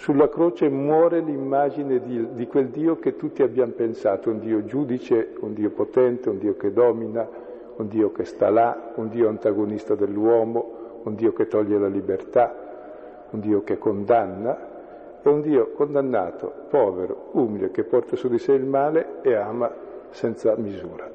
[0.00, 5.34] Sulla croce muore l'immagine di, di, quel Dio che tutti abbiamo pensato, un Dio giudice,
[5.40, 7.28] un Dio potente, un Dio che domina,
[7.76, 13.26] un Dio che sta là, un Dio antagonista dell'uomo, un Dio che toglie la libertà,
[13.28, 18.54] un Dio che condanna, è un Dio condannato, povero, umile, che porta su di sé
[18.54, 19.70] il male e ama
[20.08, 21.10] senza misura.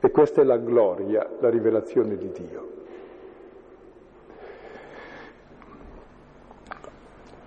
[0.00, 2.75] E questa è la gloria, la rivelazione di Dio.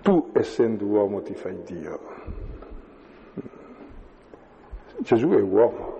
[0.02, 1.98] Tu, essendo uomo, ti fai Dio.
[4.98, 5.98] Gesù è uomo.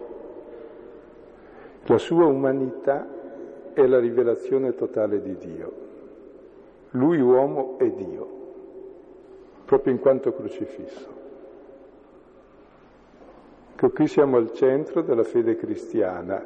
[1.84, 3.06] La sua umanità
[3.72, 5.72] è la rivelazione totale di Dio.
[6.90, 8.38] Lui uomo è Dio
[9.70, 11.08] proprio in quanto crocifisso.
[13.72, 16.44] Ecco, qui siamo al centro della fede cristiana.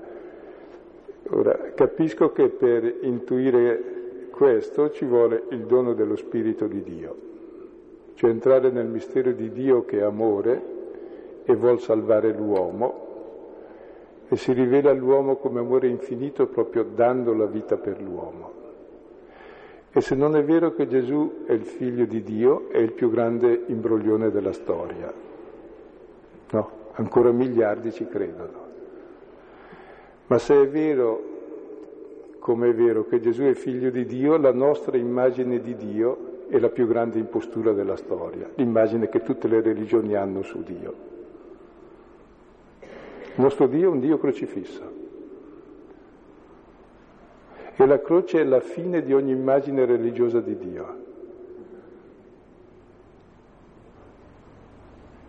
[1.31, 7.17] Ora, capisco che per intuire questo ci vuole il dono dello Spirito di Dio,
[8.15, 10.73] cioè entrare nel mistero di Dio che è amore
[11.45, 13.03] e vuol salvare l'uomo
[14.29, 18.53] e si rivela all'uomo come amore infinito proprio dando la vita per l'uomo.
[19.93, 23.11] E se non è vero che Gesù è il figlio di Dio, è il più
[23.11, 25.13] grande imbroglione della storia.
[26.51, 28.63] No, ancora miliardi ci credono.
[30.27, 31.23] Ma se è vero,
[32.39, 36.61] come è vero, che Gesù è figlio di Dio, la nostra immagine di Dio è
[36.61, 40.95] la più grande impostura della storia, l'immagine che tutte le religioni hanno su Dio.
[42.79, 44.93] Il nostro Dio è un Dio crocifisso.
[47.75, 50.97] E la croce è la fine di ogni immagine religiosa di Dio.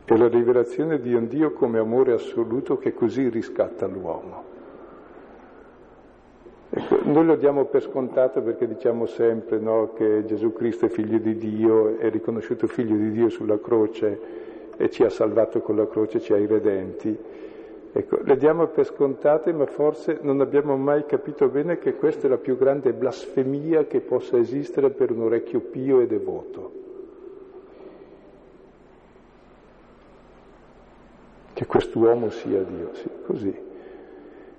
[0.05, 4.54] È la rivelazione di un Dio come amore assoluto che così riscatta l'uomo.
[6.77, 11.19] Ecco, noi lo diamo per scontato perché diciamo sempre no, che Gesù Cristo è figlio
[11.19, 14.19] di Dio, è riconosciuto figlio di Dio sulla croce
[14.75, 17.17] e ci ha salvato con la croce, ci ha i redenti.
[17.93, 22.29] Ecco, le diamo per scontate, ma forse non abbiamo mai capito bene che questa è
[22.29, 26.71] la più grande blasfemia che possa esistere per un orecchio pio e devoto.
[31.53, 33.64] Che quest'uomo sia Dio, sì, così.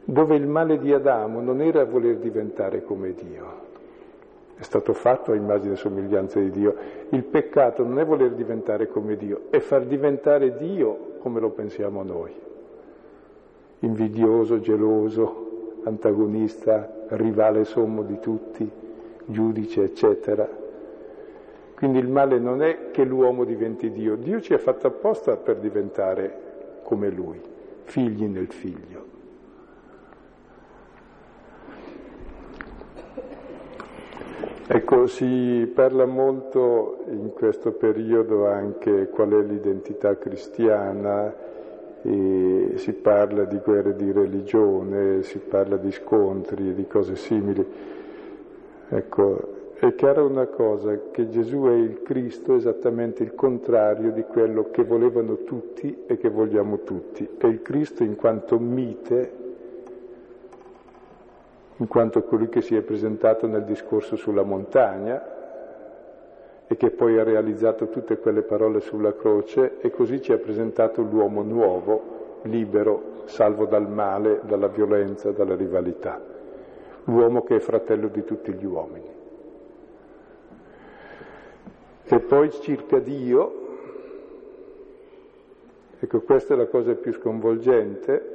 [0.08, 3.64] Dove il male di Adamo non era voler diventare come Dio,
[4.56, 6.74] è stato fatto a immagine e somiglianza di Dio.
[7.10, 12.04] Il peccato non è voler diventare come Dio, è far diventare Dio come lo pensiamo
[12.04, 12.44] noi
[13.80, 18.68] invidioso, geloso, antagonista, rivale sommo di tutti,
[19.24, 20.48] giudice, eccetera.
[21.74, 25.56] Quindi il male non è che l'uomo diventi Dio, Dio ci ha fatto apposta per
[25.56, 26.44] diventare
[26.82, 27.40] come Lui,
[27.82, 29.05] figli nel figlio.
[34.68, 41.32] Ecco, si parla molto in questo periodo anche qual è l'identità cristiana,
[42.02, 47.64] si parla di guerre di religione, si parla di scontri e di cose simili.
[48.88, 54.70] Ecco, è chiara una cosa, che Gesù è il Cristo esattamente il contrario di quello
[54.72, 57.28] che volevano tutti e che vogliamo tutti.
[57.38, 59.44] È il Cristo in quanto mite,
[61.78, 65.34] in quanto colui che si è presentato nel discorso sulla montagna,
[66.68, 71.00] e che poi ha realizzato tutte quelle parole sulla croce e così ci ha presentato
[71.00, 76.20] l'uomo nuovo, libero, salvo dal male, dalla violenza, dalla rivalità,
[77.04, 79.14] l'uomo che è fratello di tutti gli uomini.
[82.08, 83.66] E poi circa Dio,
[86.00, 88.34] ecco questa è la cosa più sconvolgente,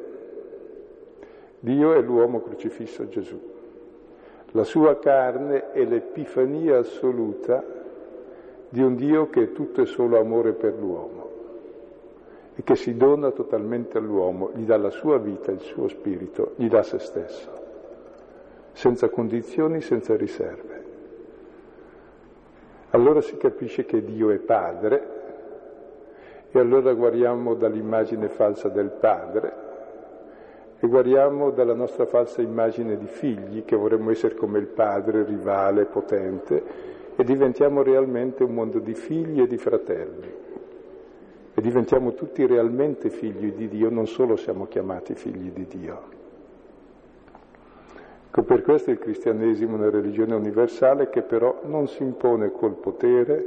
[1.61, 3.39] Dio è l'uomo crocifisso Gesù.
[4.53, 7.63] La sua carne è l'epifania assoluta
[8.67, 11.29] di un Dio che è tutto e solo amore per l'uomo
[12.55, 16.67] e che si dona totalmente all'uomo, gli dà la sua vita, il suo spirito, gli
[16.67, 17.49] dà se stesso,
[18.71, 20.83] senza condizioni, senza riserve.
[22.89, 25.19] Allora si capisce che Dio è padre
[26.49, 29.60] e allora guariamo dall'immagine falsa del padre
[30.83, 35.85] e guariamo dalla nostra falsa immagine di figli che vorremmo essere come il padre, rivale,
[35.85, 40.39] potente e diventiamo realmente un mondo di figli e di fratelli.
[41.53, 46.19] E diventiamo tutti realmente figli di Dio, non solo siamo chiamati figli di Dio.
[48.27, 52.73] Ecco, per questo il cristianesimo è una religione universale che però non si impone col
[52.73, 53.45] potere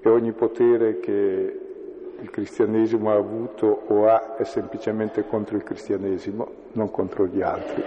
[0.00, 1.67] e ogni potere che
[2.20, 7.82] il cristianesimo ha avuto o ha è semplicemente contro il cristianesimo, non contro gli altri.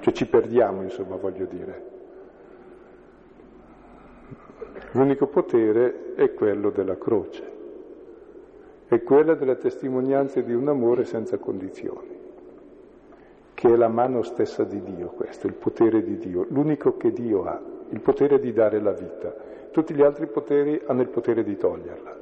[0.00, 1.88] Cioè ci perdiamo, insomma, voglio dire.
[4.92, 7.42] L'unico potere è quello della croce,
[8.86, 12.18] è quella della testimonianza di un amore senza condizioni,
[13.54, 17.44] che è la mano stessa di Dio, questo, il potere di Dio, l'unico che Dio
[17.44, 19.32] ha, il potere di dare la vita.
[19.70, 22.19] Tutti gli altri poteri hanno il potere di toglierla.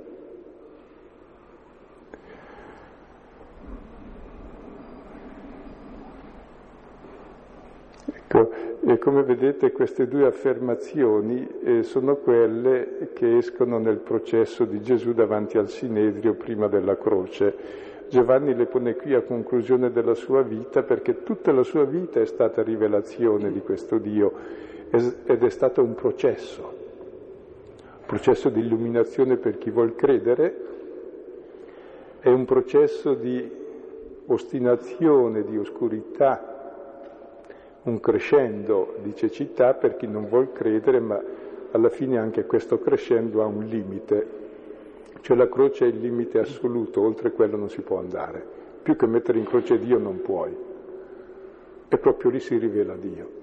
[8.31, 8.51] Ecco,
[8.85, 15.15] e come vedete queste due affermazioni eh, sono quelle che escono nel processo di Gesù
[15.15, 17.87] davanti al Sinedrio prima della croce.
[18.11, 22.27] Giovanni le pone qui a conclusione della sua vita perché tutta la sua vita è
[22.27, 24.33] stata rivelazione di questo Dio
[24.91, 30.67] ed è stato un processo, un processo di illuminazione per chi vuol credere,
[32.21, 33.51] è un processo di
[34.27, 36.58] ostinazione, di oscurità,
[37.89, 41.21] un crescendo di cecità per chi non vuol credere, ma
[41.71, 44.27] alla fine anche questo crescendo ha un limite,
[45.21, 48.57] cioè la croce è il limite assoluto, oltre quello non si può andare.
[48.83, 50.55] Più che mettere in croce Dio non puoi.
[51.89, 53.37] E proprio lì si rivela Dio.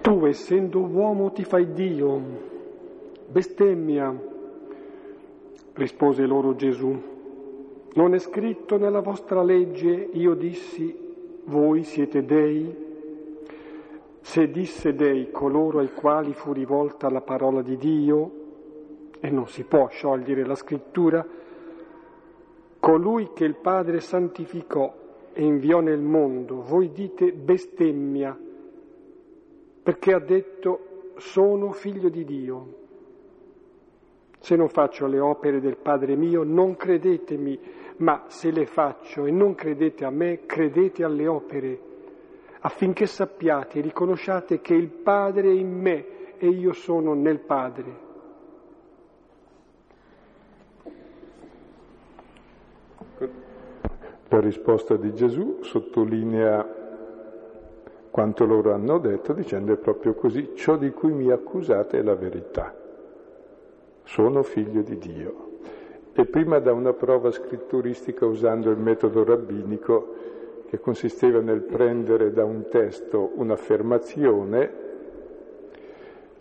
[0.00, 2.20] Tu, essendo uomo, ti fai Dio,
[3.26, 4.14] bestemmia,
[5.78, 7.00] rispose loro Gesù.
[7.94, 10.94] Non è scritto nella vostra legge, io dissi,
[11.44, 12.86] voi siete dei?
[14.20, 18.30] Se disse dei coloro ai quali fu rivolta la parola di Dio,
[19.20, 21.26] e non si può sciogliere la scrittura,
[22.78, 24.92] colui che il Padre santificò
[25.32, 28.36] e inviò nel mondo, voi dite bestemmia,
[29.82, 32.77] perché ha detto sono figlio di Dio.
[34.40, 37.58] Se non faccio le opere del Padre mio, non credetemi,
[37.98, 41.80] ma se le faccio e non credete a me, credete alle opere,
[42.60, 46.06] affinché sappiate e riconosciate che il Padre è in me
[46.38, 48.06] e io sono nel Padre.
[54.30, 56.76] La risposta di Gesù sottolinea
[58.10, 62.14] quanto loro hanno detto dicendo è proprio così, ciò di cui mi accusate è la
[62.14, 62.77] verità
[64.08, 65.46] sono figlio di Dio.
[66.14, 70.14] E prima da una prova scritturistica usando il metodo rabbinico
[70.68, 74.72] che consisteva nel prendere da un testo un'affermazione,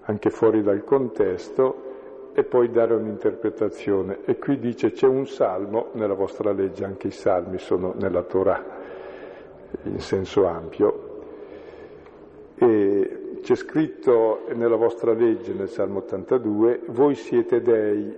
[0.02, 1.84] anche fuori dal contesto,
[2.34, 4.20] e poi dare un'interpretazione.
[4.24, 8.64] E qui dice c'è un salmo, nella vostra legge anche i salmi sono nella Torah
[9.84, 11.06] in senso ampio,
[12.56, 12.97] e
[13.48, 18.14] c'è scritto nella vostra legge, nel Salmo 82, voi siete dei.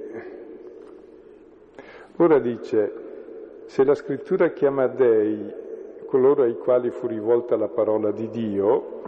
[2.16, 2.94] Ora dice,
[3.68, 5.54] se la scrittura chiama dei
[6.08, 9.02] coloro ai quali fu rivolta la parola di Dio,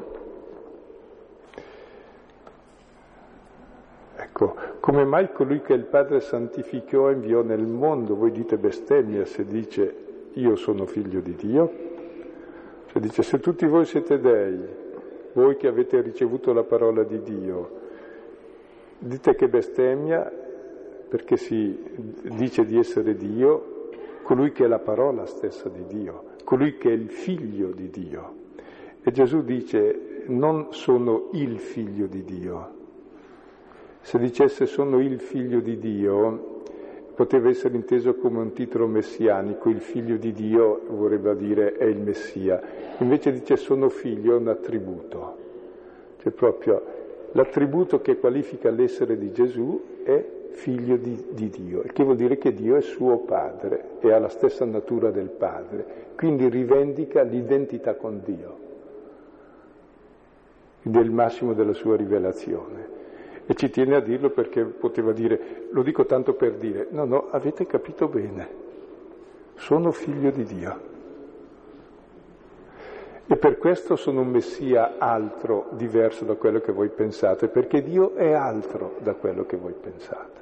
[4.16, 9.26] ecco, come mai colui che il Padre santificò e inviò nel mondo, voi dite bestemmia
[9.26, 9.96] se dice
[10.34, 11.72] io sono figlio di Dio?
[12.86, 14.81] Cioè dice se tutti voi siete dei,
[15.34, 17.70] voi che avete ricevuto la parola di Dio,
[19.00, 20.32] dite che bestemmia
[21.10, 21.78] perché si
[22.36, 23.90] dice di essere Dio,
[24.24, 28.36] colui che è la parola stessa di Dio, colui che è il figlio di Dio.
[29.02, 32.80] E Gesù dice non sono il figlio di Dio.
[34.02, 36.61] Se dicesse sono il figlio di Dio,
[37.14, 42.00] poteva essere inteso come un titolo messianico, il figlio di Dio vorrebbe dire è il
[42.00, 42.62] Messia,
[43.00, 45.38] invece dice sono figlio è un attributo,
[46.22, 46.84] cioè proprio
[47.32, 52.38] l'attributo che qualifica l'essere di Gesù è figlio di, di Dio, il che vuol dire
[52.38, 57.96] che Dio è suo padre e ha la stessa natura del padre, quindi rivendica l'identità
[57.96, 58.58] con Dio,
[60.82, 63.00] del massimo della sua rivelazione.
[63.46, 67.28] E ci tiene a dirlo perché poteva dire, lo dico tanto per dire, no, no,
[67.32, 68.48] avete capito bene,
[69.56, 70.90] sono figlio di Dio.
[73.28, 78.14] E per questo sono un Messia altro, diverso da quello che voi pensate, perché Dio
[78.16, 80.40] è altro da quello che voi pensate.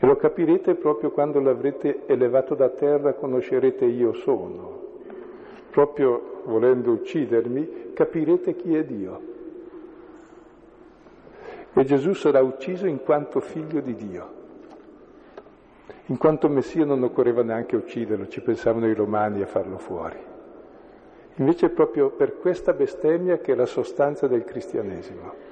[0.00, 4.88] E lo capirete proprio quando l'avrete elevato da terra, conoscerete io sono.
[5.70, 9.29] Proprio volendo uccidermi, capirete chi è Dio.
[11.72, 14.38] E Gesù sarà ucciso in quanto figlio di Dio.
[16.06, 20.18] In quanto Messia non occorreva neanche ucciderlo, ci pensavano i romani a farlo fuori.
[21.36, 25.48] Invece è proprio per questa bestemmia che è la sostanza del cristianesimo.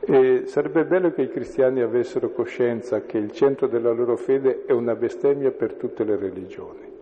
[0.00, 4.72] E sarebbe bello che i cristiani avessero coscienza che il centro della loro fede è
[4.72, 6.92] una bestemmia per tutte le religioni.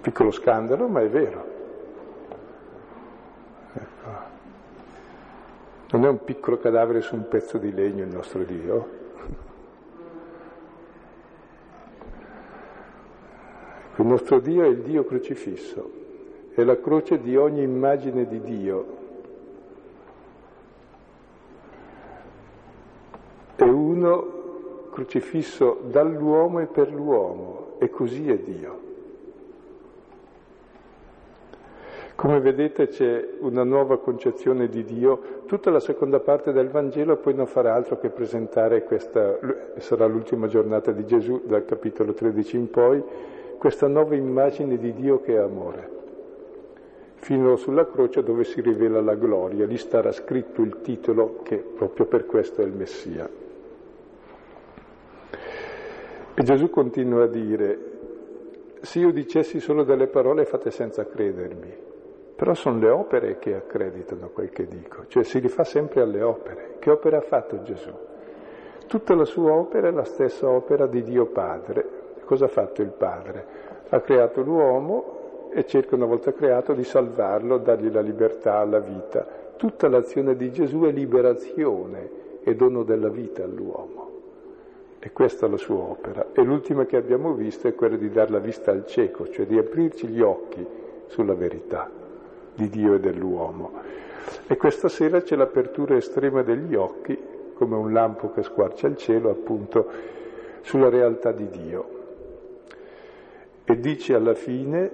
[0.00, 1.51] Piccolo scandalo, ma è vero.
[3.74, 4.30] Ecco.
[5.92, 9.00] Non è un piccolo cadavere su un pezzo di legno il nostro Dio.
[13.96, 15.90] Il nostro Dio è il Dio crocifisso,
[16.54, 18.86] è la croce di ogni immagine di Dio.
[23.54, 28.91] È uno crocifisso dall'uomo e per l'uomo, e così è Dio.
[32.22, 37.34] Come vedete c'è una nuova concezione di Dio, tutta la seconda parte del Vangelo poi
[37.34, 39.40] non farà altro che presentare questa,
[39.78, 43.02] sarà l'ultima giornata di Gesù dal capitolo 13 in poi,
[43.58, 45.90] questa nuova immagine di Dio che è amore,
[47.16, 52.06] fino sulla croce dove si rivela la gloria, lì starà scritto il titolo che proprio
[52.06, 53.28] per questo è il Messia.
[56.34, 57.78] E Gesù continua a dire,
[58.80, 61.90] se io dicessi solo delle parole fate senza credermi,
[62.42, 66.74] però sono le opere che accreditano quel che dico, cioè si rifà sempre alle opere.
[66.80, 67.92] Che opera ha fatto Gesù?
[68.88, 72.90] Tutta la sua opera è la stessa opera di Dio Padre, Cosa ha fatto il
[72.90, 73.46] Padre?
[73.90, 79.24] Ha creato l'uomo e cerca una volta creato di salvarlo, dargli la libertà, la vita.
[79.56, 82.10] Tutta l'azione di Gesù è liberazione
[82.42, 84.10] e dono della vita all'uomo.
[84.98, 86.26] E questa è la sua opera.
[86.32, 89.58] E l'ultima che abbiamo visto è quella di dare la vista al cieco, cioè di
[89.58, 90.66] aprirci gli occhi
[91.06, 92.00] sulla verità
[92.54, 93.72] di Dio e dell'uomo.
[94.46, 97.18] E questa sera c'è l'apertura estrema degli occhi,
[97.54, 99.88] come un lampo che squarcia il cielo, appunto,
[100.62, 102.00] sulla realtà di Dio
[103.64, 104.90] e dice alla fine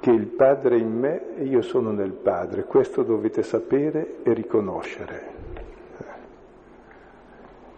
[0.00, 5.36] che il Padre in me e io sono nel Padre, questo dovete sapere e riconoscere.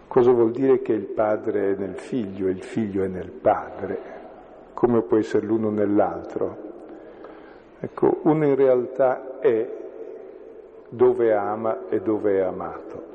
[0.07, 3.99] Cosa vuol dire che il Padre è nel Figlio e il Figlio è nel Padre?
[4.73, 6.69] Come può essere l'uno nell'altro?
[7.83, 9.67] Ecco, uno in realtà è
[10.87, 13.09] dove ama e dove è amato.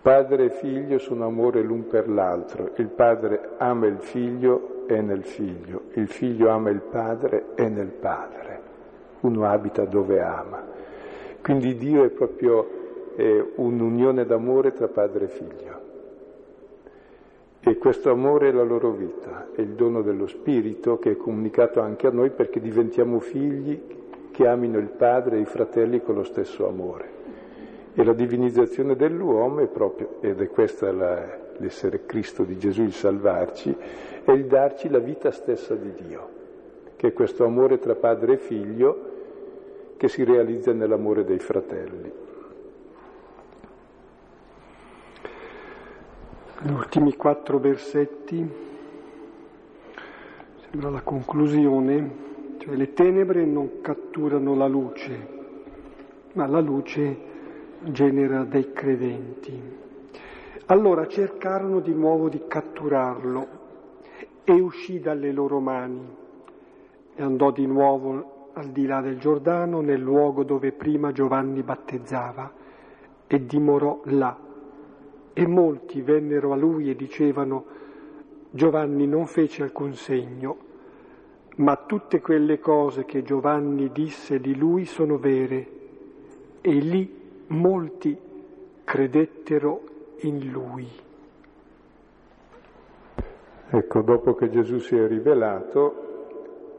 [0.00, 5.24] Padre e figlio sono amore l'un per l'altro, il padre ama il figlio e nel
[5.24, 8.60] figlio, il figlio ama il padre e nel padre,
[9.20, 10.62] uno abita dove ama.
[11.42, 12.68] Quindi Dio è proprio
[13.16, 15.79] eh, un'unione d'amore tra padre e figlio.
[17.62, 21.80] E questo amore è la loro vita, è il dono dello Spirito che è comunicato
[21.80, 23.78] anche a noi perché diventiamo figli
[24.30, 27.18] che amino il padre e i fratelli con lo stesso amore.
[27.92, 30.90] E la divinizzazione dell'uomo è proprio, ed è questo
[31.58, 33.76] l'essere Cristo di Gesù, il salvarci,
[34.24, 36.28] è il darci la vita stessa di Dio,
[36.96, 39.08] che è questo amore tra padre e figlio
[39.98, 42.10] che si realizza nell'amore dei fratelli.
[46.62, 48.46] Gli ultimi quattro versetti,
[50.68, 52.16] sembra la conclusione,
[52.58, 55.28] cioè le tenebre non catturano la luce,
[56.34, 57.18] ma la luce
[57.84, 59.58] genera dei credenti.
[60.66, 63.46] Allora cercarono di nuovo di catturarlo
[64.44, 66.06] e uscì dalle loro mani
[67.14, 72.52] e andò di nuovo al di là del Giordano, nel luogo dove prima Giovanni battezzava,
[73.26, 74.48] e dimorò là.
[75.32, 77.64] E molti vennero a lui e dicevano,
[78.50, 80.56] Giovanni non fece alcun segno,
[81.56, 85.68] ma tutte quelle cose che Giovanni disse di lui sono vere.
[86.60, 87.18] E lì
[87.48, 88.16] molti
[88.84, 89.82] credettero
[90.20, 90.88] in lui.
[93.72, 96.08] Ecco, dopo che Gesù si è rivelato,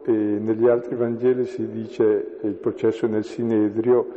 [0.03, 4.07] e negli altri Vangeli si dice il processo nel Sinedrio,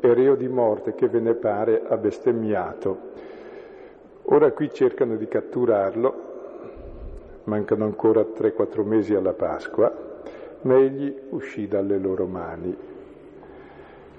[0.00, 3.36] è reo di morte che ve ne pare ha bestemmiato.
[4.30, 6.26] Ora qui cercano di catturarlo,
[7.44, 9.90] mancano ancora 3-4 mesi alla Pasqua,
[10.62, 12.76] ma egli uscì dalle loro mani.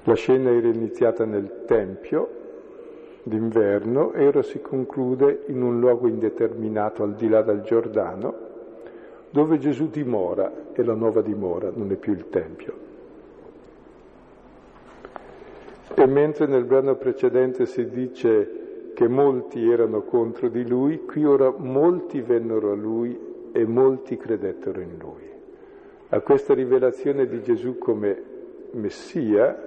[0.06, 2.38] La scena era iniziata nel Tempio
[3.22, 8.48] d'inverno e ora si conclude in un luogo indeterminato al di là del Giordano,
[9.30, 12.74] dove Gesù dimora, e la nuova dimora, non è più il Tempio.
[15.94, 18.59] E mentre nel brano precedente si dice
[19.00, 23.18] che molti erano contro di lui, qui ora molti vennero a lui
[23.54, 25.24] e molti credettero in lui.
[26.10, 28.22] A questa rivelazione di Gesù come
[28.72, 29.58] Messia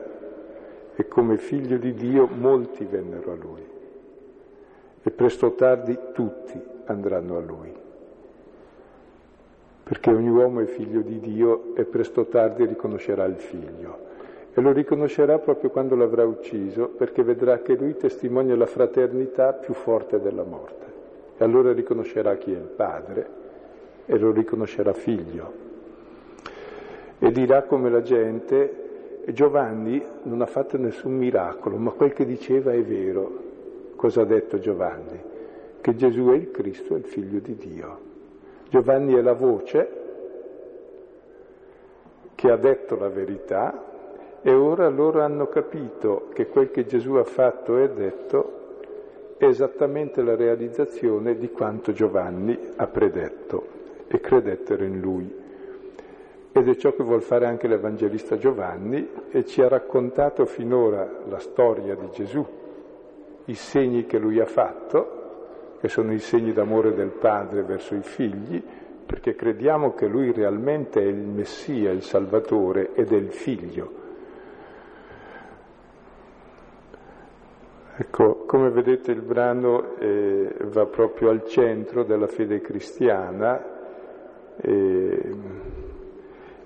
[0.95, 3.63] e come figlio di Dio molti vennero a lui
[5.03, 7.75] e presto o tardi tutti andranno a lui.
[9.83, 14.12] Perché ogni uomo è figlio di Dio e presto o tardi riconoscerà il figlio.
[14.55, 19.73] E lo riconoscerà proprio quando l'avrà ucciso, perché vedrà che lui testimonia la fraternità più
[19.73, 20.85] forte della morte.
[21.39, 23.41] E allora riconoscerà chi è il padre
[24.05, 25.53] e lo riconoscerà figlio.
[27.19, 32.73] E dirà come la gente, Giovanni non ha fatto nessun miracolo, ma quel che diceva
[32.73, 33.51] è vero.
[33.97, 35.19] Cosa ha detto Giovanni?
[35.81, 37.99] Che Gesù è il Cristo, è il figlio di Dio.
[38.69, 40.01] Giovanni è la voce
[42.35, 43.92] che ha detto la verità
[44.43, 48.61] e ora loro hanno capito che quel che Gesù ha fatto e detto
[49.39, 53.67] è esattamente la realizzazione di quanto Giovanni ha predetto
[54.09, 55.41] e credettero in lui.
[56.51, 61.39] Ed è ciò che vuol fare anche l'Evangelista Giovanni e ci ha raccontato finora la
[61.39, 62.45] storia di Gesù,
[63.45, 65.21] i segni che lui ha fatto,
[65.81, 68.63] che sono i segni d'amore del Padre verso i figli,
[69.07, 74.01] perché crediamo che lui realmente è il Messia, il Salvatore ed è il Figlio
[78.03, 83.65] Ecco, come vedete il brano eh, va proprio al centro della fede cristiana,
[84.57, 85.35] eh,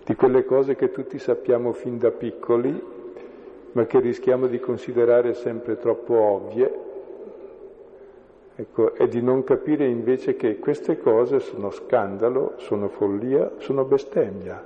[0.03, 2.82] di quelle cose che tutti sappiamo fin da piccoli,
[3.72, 6.74] ma che rischiamo di considerare sempre troppo ovvie,
[8.55, 14.64] ecco, e di non capire invece che queste cose sono scandalo, sono follia, sono bestemmia,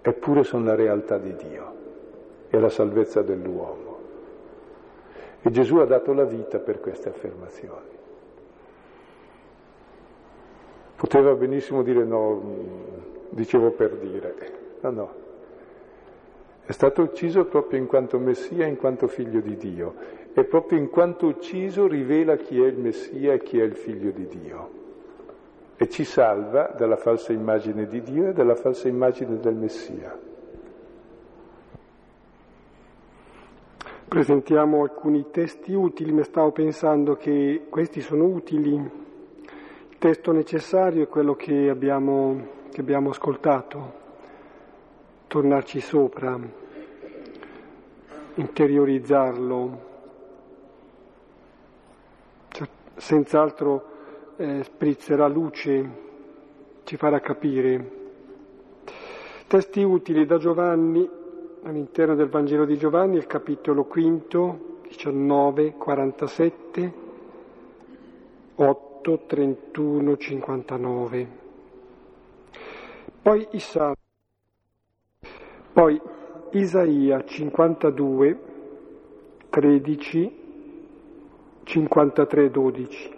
[0.00, 1.72] eppure sono la realtà di Dio
[2.48, 3.87] e la salvezza dell'uomo.
[5.40, 7.96] E Gesù ha dato la vita per queste affermazioni.
[10.96, 12.42] Poteva benissimo dire no,
[13.30, 14.34] dicevo per dire,
[14.80, 15.12] no, no.
[16.64, 19.94] È stato ucciso proprio in quanto Messia, in quanto figlio di Dio.
[20.34, 24.10] E proprio in quanto ucciso rivela chi è il Messia e chi è il figlio
[24.10, 24.70] di Dio.
[25.76, 30.27] E ci salva dalla falsa immagine di Dio e dalla falsa immagine del Messia.
[34.08, 38.72] Presentiamo alcuni testi utili, ma stavo pensando che questi sono utili.
[38.74, 43.92] Il testo necessario è quello che abbiamo, che abbiamo ascoltato,
[45.26, 46.40] tornarci sopra,
[48.34, 49.86] interiorizzarlo.
[52.48, 53.84] Cioè, senz'altro
[54.36, 55.90] eh, sprizzerà luce,
[56.84, 57.96] ci farà capire.
[59.46, 61.17] Testi utili da Giovanni
[61.62, 66.92] all'interno del Vangelo di Giovanni, il capitolo quinto, 19, 47,
[68.54, 71.28] 8, 31, 59.
[73.22, 73.94] Poi Isa,
[75.72, 76.00] poi
[76.52, 78.40] Isaia 52,
[79.50, 80.32] 13,
[81.64, 83.17] 53, 12.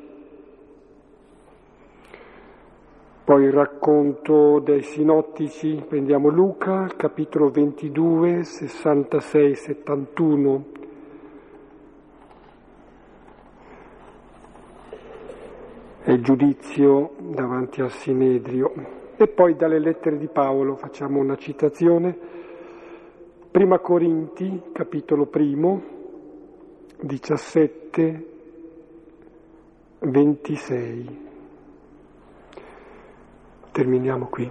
[3.30, 10.64] Poi il racconto dei sinottici, prendiamo Luca, capitolo 22, 66, 71.
[16.02, 18.72] È il giudizio davanti al Sinedrio.
[19.16, 22.18] E poi dalle lettere di Paolo facciamo una citazione.
[23.48, 25.80] Prima Corinti, capitolo primo,
[27.00, 28.26] 17,
[30.00, 31.28] 26.
[33.72, 34.50] Terminiamo qui.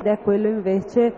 [0.00, 1.14] Ed è quello invece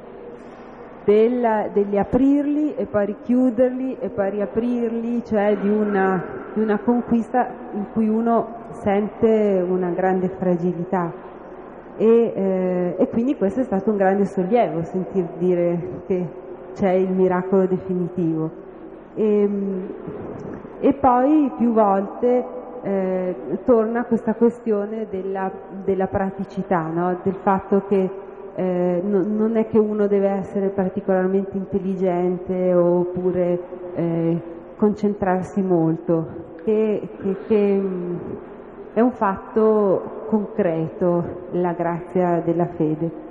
[1.05, 6.23] della, degli aprirli e poi richiuderli e poi riaprirli, cioè di una,
[6.55, 11.13] di una conquista in cui uno sente una grande fragilità.
[11.97, 16.27] E, eh, e, quindi questo è stato un grande sollievo, sentir dire che
[16.75, 18.62] c'è il miracolo definitivo.
[19.15, 19.87] E, ehm,
[20.81, 22.45] e poi più volte
[22.83, 25.51] eh, torna questa questione della,
[25.85, 27.17] della praticità, no?
[27.23, 28.11] del fatto che
[28.55, 33.61] eh, no, non è che uno deve essere particolarmente intelligente oppure
[33.95, 34.41] eh,
[34.77, 36.27] concentrarsi molto,
[36.65, 38.17] che, che, che mm,
[38.95, 43.31] è un fatto concreto la grazia della fede.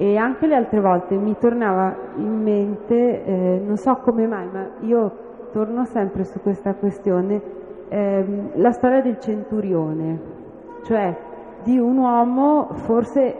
[0.00, 4.66] E anche le altre volte mi tornava in mente, eh, non so come mai, ma
[4.80, 5.12] io
[5.52, 7.38] torno sempre su questa questione,
[7.86, 10.18] ehm, la storia del centurione,
[10.84, 11.14] cioè
[11.64, 13.36] di un uomo, forse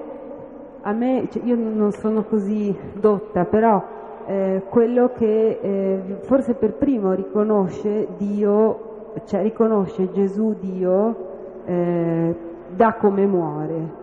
[0.83, 3.83] a me, cioè io non sono così dotta, però
[4.27, 11.17] eh, quello che eh, forse per primo riconosce Dio, cioè riconosce Gesù Dio
[11.65, 12.37] eh,
[12.77, 13.99] da come muore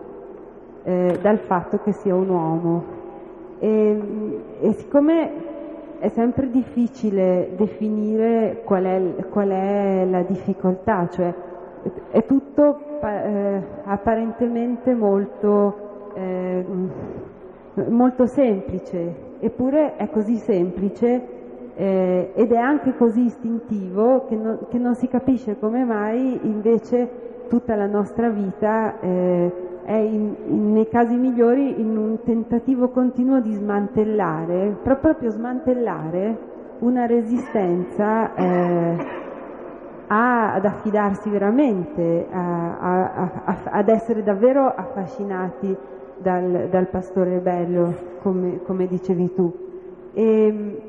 [0.88, 2.84] eh, dal fatto che sia un uomo.
[3.58, 5.30] E, e siccome
[5.98, 11.34] è sempre difficile definire qual è, qual è la difficoltà, cioè
[12.10, 16.64] è tutto eh, apparentemente molto, eh,
[17.88, 21.36] molto semplice, eppure è così semplice
[21.74, 27.26] eh, ed è anche così istintivo che, no, che, non si capisce come mai invece
[27.48, 33.40] tutta la nostra vita eh, è in, in, nei casi migliori in un tentativo continuo
[33.40, 36.36] di smantellare, proprio smantellare
[36.80, 38.96] una resistenza eh,
[40.08, 45.74] a, ad affidarsi veramente, a, a, ad essere davvero affascinati
[46.18, 49.50] dal, dal pastore bello, come, come dicevi tu.
[50.12, 50.82] E,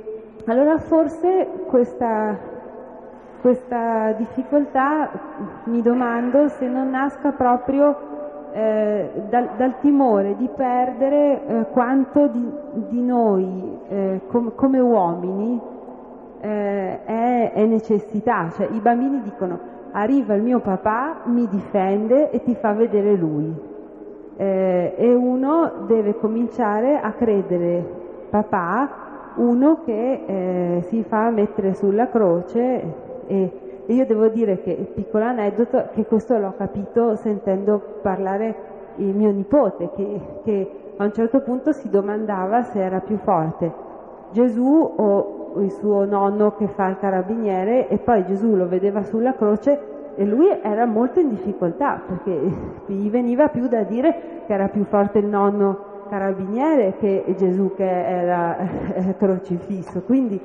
[0.44, 2.38] allora forse questa,
[3.40, 5.10] questa difficoltà
[5.66, 8.18] mi domando se non nasca proprio
[8.52, 12.52] eh, dal, dal, timore di perdere eh, quanto di,
[12.90, 15.60] di noi eh, com, come uomini
[16.42, 18.50] eh, è, è, necessità.
[18.52, 19.60] Cioè, I bambini dicono
[19.92, 23.68] arriva il mio papà, mi difende e ti fa vedere lui.
[24.38, 27.84] Eh, e uno deve cominciare a credere
[28.30, 32.94] papà uno che eh, si fa mettere sulla croce
[33.28, 33.52] e,
[33.90, 38.56] e, io devo dire che, piccolo aneddoto, che questo l'ho capito sentendo parlare
[38.98, 43.88] il mio nipote, che, che a un certo punto si domandava se era più forte
[44.32, 49.34] Gesù o il suo nonno che fa il carabiniere e poi Gesù lo vedeva sulla
[49.34, 52.40] croce e lui era molto in difficoltà perché
[52.86, 57.88] gli veniva più da dire che era più forte il nonno carabiniere che Gesù che
[57.88, 58.58] era
[59.18, 60.02] crocifisso.
[60.02, 60.40] Quindi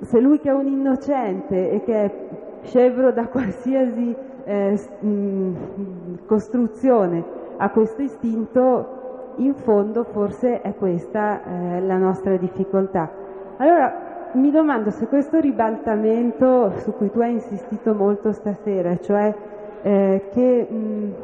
[0.00, 2.10] se lui che è un innocente e che è
[2.62, 7.24] scevro da qualsiasi eh, mh, costruzione
[7.56, 13.10] ha questo istinto, in fondo forse è questa eh, la nostra difficoltà.
[13.58, 19.34] Allora mi domando se questo ribaltamento su cui tu hai insistito molto stasera, cioè
[19.82, 21.14] eh, che mh,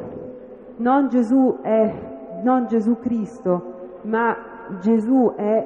[0.77, 1.93] non Gesù è
[2.41, 3.71] non Gesù Cristo
[4.03, 4.35] ma
[4.79, 5.65] Gesù è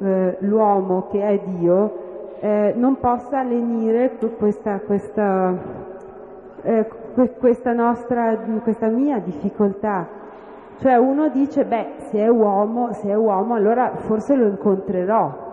[0.00, 2.08] eh, l'uomo che è Dio,
[2.40, 5.54] eh, non possa lenire questa, questa,
[6.62, 6.88] eh,
[7.38, 10.08] questa, nostra, questa mia difficoltà.
[10.78, 15.48] Cioè uno dice, beh, se è uomo, se è uomo, allora forse lo incontrerò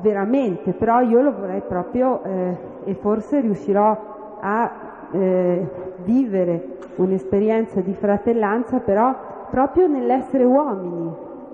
[0.00, 4.70] veramente, però io lo vorrei proprio eh, e forse riuscirò a
[5.10, 5.68] eh,
[6.04, 9.14] vivere un'esperienza di fratellanza, però
[9.50, 11.12] proprio nell'essere uomini,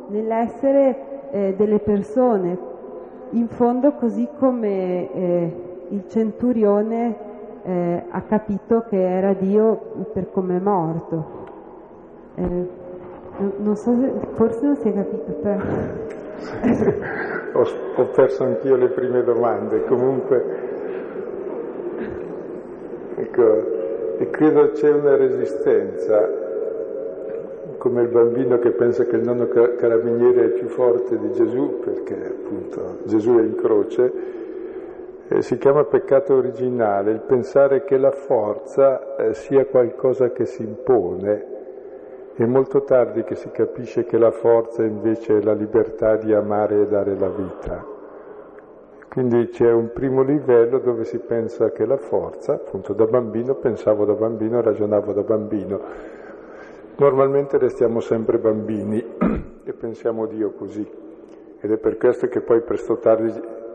[0.08, 2.58] nell'essere eh, delle persone,
[3.30, 5.56] in fondo così come eh,
[5.88, 7.16] il centurione
[7.62, 11.38] eh, ha capito che era Dio per come è morto.
[12.34, 12.68] Eh,
[13.58, 15.58] non so se, forse non si è capito, però...
[17.52, 17.64] ho,
[17.96, 20.68] ho perso anch'io le prime domande, comunque...
[23.16, 23.78] Ecco,
[24.18, 26.39] e credo c'è una resistenza
[27.80, 32.14] come il bambino che pensa che il nonno carabiniere è più forte di Gesù, perché
[32.26, 34.12] appunto Gesù è in croce,
[35.28, 40.62] eh, si chiama peccato originale, il pensare che la forza eh, sia qualcosa che si
[40.62, 41.46] impone.
[42.34, 46.82] È molto tardi che si capisce che la forza invece è la libertà di amare
[46.82, 47.82] e dare la vita.
[49.08, 54.04] Quindi c'è un primo livello dove si pensa che la forza, appunto da bambino pensavo
[54.04, 56.18] da bambino, ragionavo da bambino,
[56.96, 59.04] Normalmente restiamo sempre bambini
[59.64, 60.86] e pensiamo Dio così.
[61.60, 63.32] Ed è per questo che poi presto o tardi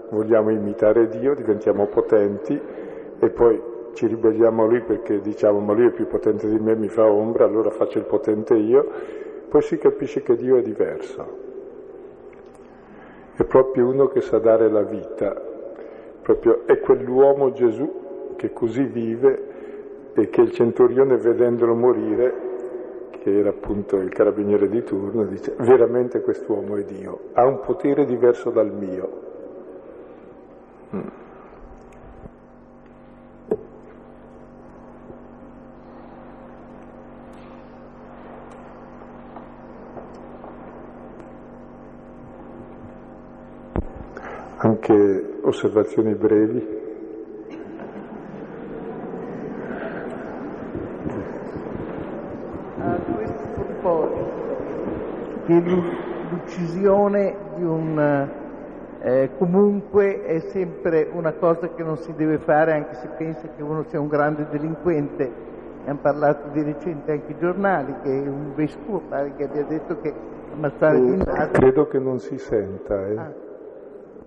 [0.10, 2.60] vogliamo imitare Dio, diventiamo potenti
[3.20, 3.62] e poi
[3.94, 7.06] ci ribelliamo a Lui perché diciamo ma Lui è più potente di me, mi fa
[7.06, 8.88] ombra, allora faccio il potente io,
[9.50, 11.44] poi si capisce che Dio è diverso.
[13.36, 15.34] È proprio uno che sa dare la vita,
[16.22, 19.54] proprio è quell'uomo Gesù che così vive
[20.14, 22.34] e che il centurione vedendolo morire
[23.26, 28.06] che era appunto il carabiniere di turno, dice veramente quest'uomo è Dio, ha un potere
[28.06, 29.22] diverso dal mio.
[30.94, 31.08] Mm.
[44.58, 46.84] Anche osservazioni brevi.
[55.45, 58.44] che l'uccisione di un
[59.06, 63.62] eh, comunque è sempre una cosa che non si deve fare anche se pensa che
[63.62, 65.32] uno sia un grande delinquente.
[65.86, 70.12] Hanno parlato di recente anche i giornali che un vescovo pare che abbia detto che
[70.52, 71.52] ammazzare gli indagini...
[71.52, 73.06] Credo che non si senta.
[73.06, 73.18] Eh.
[73.18, 73.32] Ah.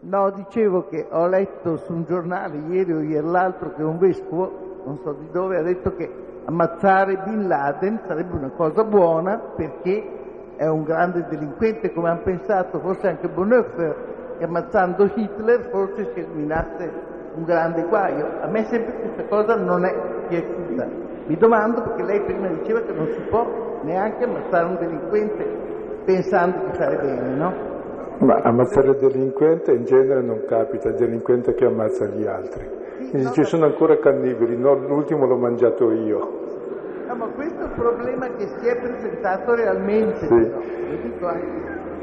[0.01, 4.83] No, dicevo che ho letto su un giornale ieri o ieri l'altro che un vescovo,
[4.85, 6.09] non so di dove, ha detto che
[6.45, 10.18] ammazzare Bin Laden sarebbe una cosa buona perché
[10.59, 13.95] è un grande delinquente come hanno pensato forse anche Bonhoeffer
[14.39, 16.91] che ammazzando Hitler forse si eliminasse
[17.37, 18.27] un grande guaio.
[18.41, 19.95] A me sempre questa cosa non è
[20.27, 20.87] piaciuta.
[21.27, 23.47] Mi domando perché lei prima diceva che non si può
[23.83, 25.45] neanche ammazzare un delinquente
[26.05, 27.53] pensando di fare bene, no?
[28.19, 32.69] Ma ammazzare il delinquente in genere non capita, il delinquente che ammazza gli altri.
[33.11, 36.48] Sì, no, ci sono ancora cannibali, no, l'ultimo l'ho mangiato io.
[37.09, 40.27] No, ma questo è un problema che si è presentato realmente.
[40.27, 40.35] Sì.
[40.35, 40.61] No?
[41.01, 41.47] dico anche,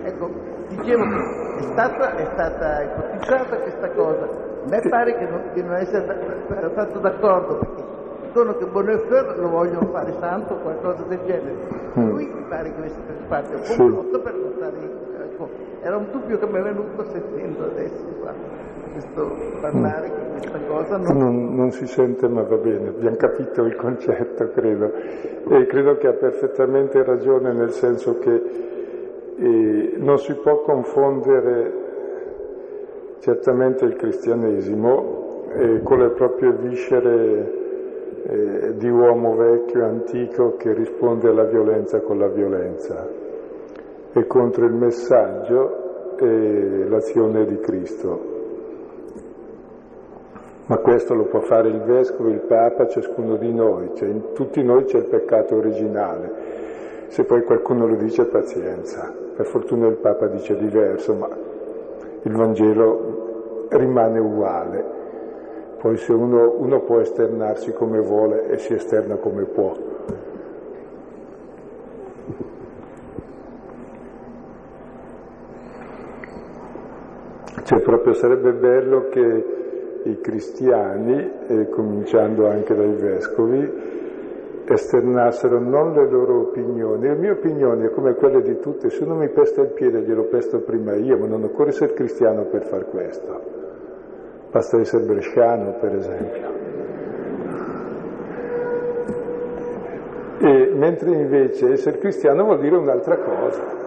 [0.04, 0.30] ecco,
[0.70, 4.24] dicevo che è stata, è stata ipotizzata questa cosa.
[4.26, 7.84] A me pare che non, che non essere stato d'accordo perché
[8.24, 11.56] dicono che Bonhoeffer lo vogliono fare santo o qualcosa del genere.
[12.00, 12.10] Mm.
[12.10, 14.78] Lui mi pare che avesse preso parte un complotto per portare
[15.36, 15.50] ecco,
[15.82, 18.34] era un dubbio che mi è venuto sentendo adesso qua,
[18.96, 21.18] questo parlare mm questa cosa non...
[21.18, 21.72] Non, non...
[21.72, 27.04] si sente ma va bene, abbiamo capito il concetto credo e credo che ha perfettamente
[27.04, 28.42] ragione nel senso che
[29.38, 31.84] eh, non si può confondere
[33.20, 37.64] certamente il cristianesimo eh, con le proprie viscere
[38.28, 43.08] eh, di uomo vecchio, antico che risponde alla violenza con la violenza
[44.14, 48.35] e contro il messaggio e l'azione di Cristo.
[50.68, 54.64] Ma questo lo può fare il vescovo, il papa, ciascuno di noi, cioè in tutti
[54.64, 56.64] noi c'è il peccato originale.
[57.08, 59.14] Se poi qualcuno lo dice, pazienza.
[59.36, 61.30] Per fortuna il papa dice diverso, ma
[62.24, 64.84] il Vangelo rimane uguale.
[65.78, 69.76] Poi se uno, uno può esternarsi come vuole e si esterna come può.
[77.64, 79.55] Cioè proprio sarebbe bello che
[80.06, 83.94] i cristiani, e cominciando anche dai vescovi,
[84.68, 87.08] esternassero non le loro opinioni.
[87.08, 90.60] Le mie opinioni, come quelle di tutti, se uno mi pesta il piede glielo pesto
[90.60, 93.42] prima io, ma non occorre essere cristiano per far questo.
[94.52, 96.54] Basta essere bresciano, per esempio.
[100.40, 103.84] E, mentre invece essere cristiano vuol dire un'altra cosa.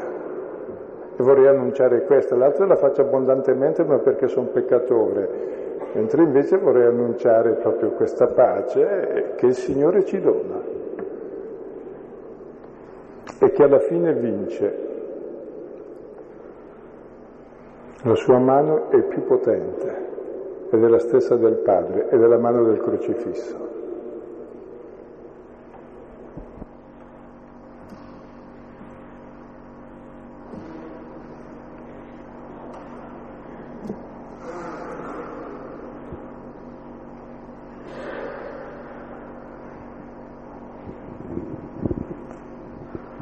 [1.16, 6.86] E vorrei annunciare questa, l'altra la faccio abbondantemente ma perché sono peccatore mentre invece vorrei
[6.86, 10.60] annunciare proprio questa pace che il Signore ci dona
[13.40, 14.86] e che alla fine vince.
[18.02, 20.06] La sua mano è più potente
[20.70, 23.68] ed è la stessa del Padre ed è la mano del crocifisso.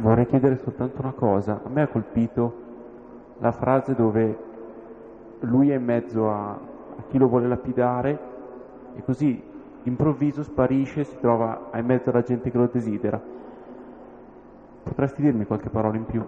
[0.07, 1.63] vorrei chiedere soltanto una cosa.
[1.65, 2.65] A me ha colpito
[3.39, 4.37] la frase dove
[5.41, 8.19] lui è in mezzo a, a chi lo vuole lapidare
[8.95, 9.43] e così
[9.85, 13.21] improvviso sparisce e si trova in mezzo alla gente che lo desidera.
[14.83, 16.23] Potresti dirmi qualche parola in più?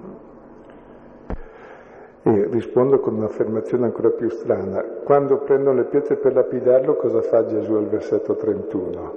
[2.22, 4.82] E rispondo con un'affermazione ancora più strana.
[5.04, 9.12] Quando prendono le pietre per lapidarlo, cosa fa Gesù al versetto 31?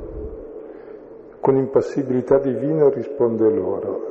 [1.39, 4.10] Con impassibilità divina risponde loro,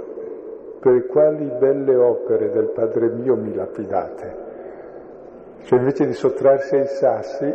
[0.81, 4.49] per quali belle opere del Padre mio mi lapidate.
[5.65, 7.55] Cioè invece di sottrarsi ai sassi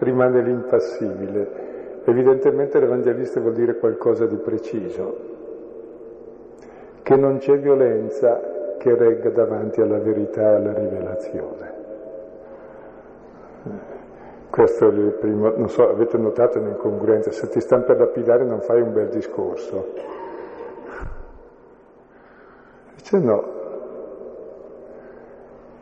[0.00, 1.68] rimane l'impassibile.
[2.04, 5.16] Evidentemente l'Evangelista vuol dire qualcosa di preciso,
[7.02, 11.78] che non c'è violenza che regga davanti alla verità e alla rivelazione.
[14.50, 18.60] Questo è il primo, non so, avete notato un'incongruenza, se ti stanno per lapidare non
[18.60, 20.28] fai un bel discorso
[23.00, 23.44] Dice no.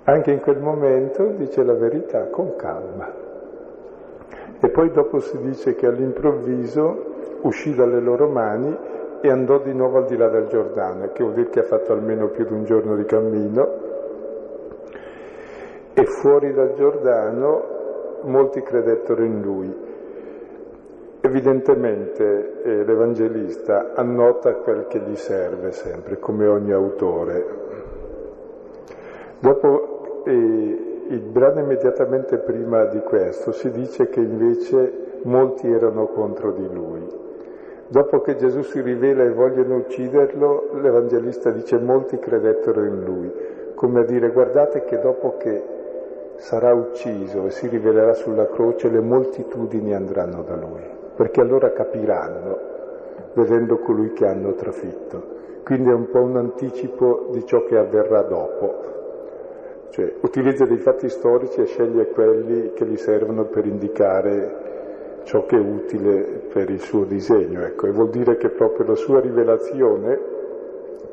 [0.04, 3.12] Anche in quel momento dice la verità con calma.
[4.60, 8.76] E poi dopo si dice che all'improvviso uscì dalle loro mani
[9.20, 11.92] e andò di nuovo al di là del Giordano, che vuol dire che ha fatto
[11.92, 13.68] almeno più di un giorno di cammino.
[15.94, 17.64] E fuori dal Giordano
[18.22, 19.87] molti credettero in lui.
[21.20, 27.44] Evidentemente eh, l'Evangelista annota quel che gli serve sempre, come ogni autore.
[29.40, 36.52] Dopo eh, il brano immediatamente prima di questo si dice che invece molti erano contro
[36.52, 37.04] di lui.
[37.88, 43.32] Dopo che Gesù si rivela e vogliono ucciderlo, l'Evangelista dice molti credettero in lui,
[43.74, 45.62] come a dire guardate che dopo che
[46.36, 52.56] sarà ucciso e si rivelerà sulla croce le moltitudini andranno da lui perché allora capiranno
[53.32, 55.36] vedendo colui che hanno trafitto.
[55.64, 58.86] Quindi è un po' un anticipo di ciò che avverrà dopo.
[59.90, 65.56] Cioè, utilizza dei fatti storici e sceglie quelli che gli servono per indicare ciò che
[65.56, 66.20] è utile
[66.52, 67.64] per il suo disegno.
[67.64, 67.88] Ecco.
[67.88, 70.20] E vuol dire che proprio la sua rivelazione,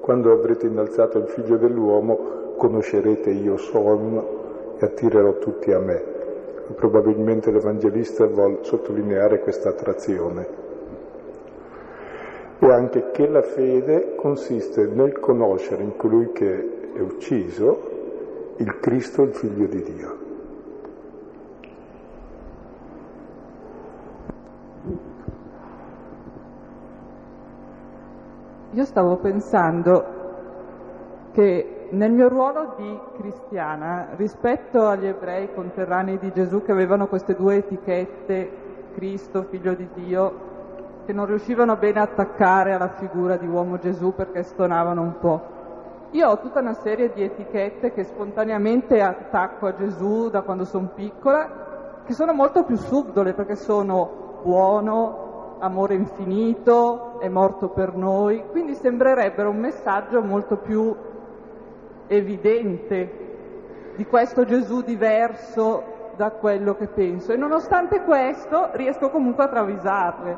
[0.02, 6.15] quando avrete innalzato il figlio dell'uomo, conoscerete io sono e attirerò tutti a me.
[6.74, 10.48] Probabilmente l'Evangelista vuole sottolineare questa attrazione.
[12.58, 17.94] E anche che la fede consiste nel conoscere in colui che è ucciso
[18.58, 20.18] il Cristo, il Figlio di Dio.
[28.72, 30.04] Io stavo pensando
[31.32, 37.36] che nel mio ruolo di cristiana, rispetto agli ebrei conterranei di Gesù che avevano queste
[37.36, 38.64] due etichette,
[38.96, 40.54] Cristo, figlio di Dio,
[41.06, 45.42] che non riuscivano bene a attaccare alla figura di uomo Gesù perché stonavano un po'.
[46.12, 50.92] Io ho tutta una serie di etichette che spontaneamente attacco a Gesù da quando sono
[50.96, 58.44] piccola, che sono molto più subdole perché sono buono, amore infinito, è morto per noi,
[58.52, 60.96] quindi sembrerebbero un messaggio molto più
[62.08, 63.24] evidente
[63.96, 70.38] di questo Gesù diverso da quello che penso e nonostante questo riesco comunque a travisarle,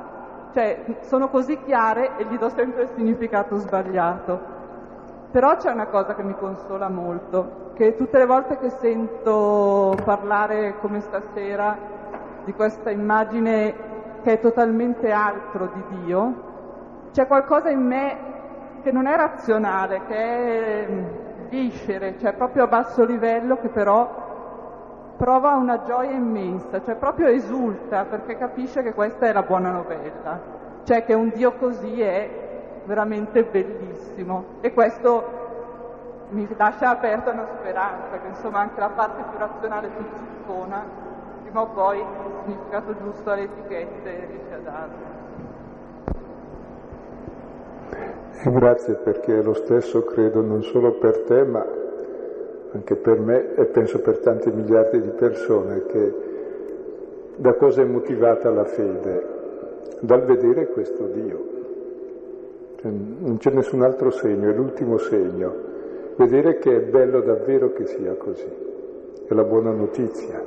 [0.54, 4.56] cioè sono così chiare e gli do sempre il significato sbagliato.
[5.32, 10.76] Però c'è una cosa che mi consola molto, che tutte le volte che sento parlare
[10.80, 11.78] come stasera
[12.44, 13.76] di questa immagine
[14.24, 16.46] che è totalmente altro di Dio,
[17.12, 18.18] c'è qualcosa in me
[18.82, 20.88] che non è razionale, che è
[21.50, 24.26] viscere, cioè proprio a basso livello, che però
[25.18, 30.40] prova una gioia immensa, cioè proprio esulta perché capisce che questa è la buona novella,
[30.84, 32.30] cioè che un Dio così è
[32.86, 35.46] veramente bellissimo e questo
[36.30, 40.84] mi lascia aperta una speranza che insomma anche la parte più razionale, più zuccona,
[41.42, 42.06] prima o poi il
[42.44, 45.17] significato giusto alle etichette riesce a darlo.
[47.90, 51.66] E grazie perché è lo stesso credo non solo per te ma
[52.72, 56.14] anche per me e penso per tanti miliardi di persone che
[57.38, 59.36] da cosa è motivata la fede?
[60.00, 61.56] Dal vedere questo Dio.
[62.80, 65.66] Cioè, non c'è nessun altro segno, è l'ultimo segno.
[66.16, 68.50] Vedere che è bello davvero che sia così.
[69.28, 70.44] È la buona notizia.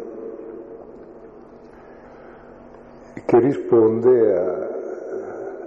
[3.25, 4.70] Che risponde a,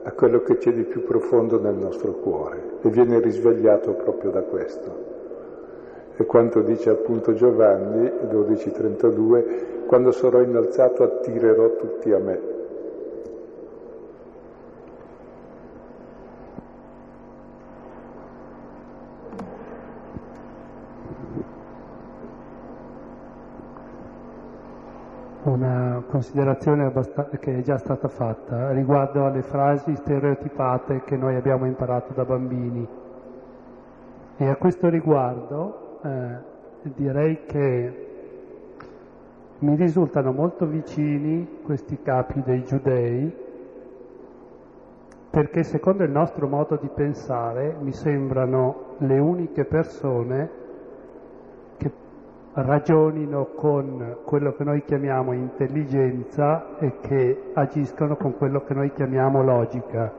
[0.04, 4.42] a quello che c'è di più profondo nel nostro cuore e viene risvegliato proprio da
[4.42, 5.12] questo.
[6.16, 12.53] E quanto dice appunto Giovanni 12:32, quando sarò innalzato attirerò tutti a me.
[25.44, 26.90] Una considerazione
[27.40, 32.88] che è già stata fatta riguardo alle frasi stereotipate che noi abbiamo imparato da bambini.
[34.38, 36.38] E a questo riguardo eh,
[36.84, 38.08] direi che
[39.60, 43.42] mi risultano molto vicini questi capi dei giudei
[45.30, 50.63] perché secondo il nostro modo di pensare mi sembrano le uniche persone
[52.54, 59.44] ragionino con quello che noi chiamiamo intelligenza e che agiscono con quello che noi chiamiamo
[59.44, 60.12] logica.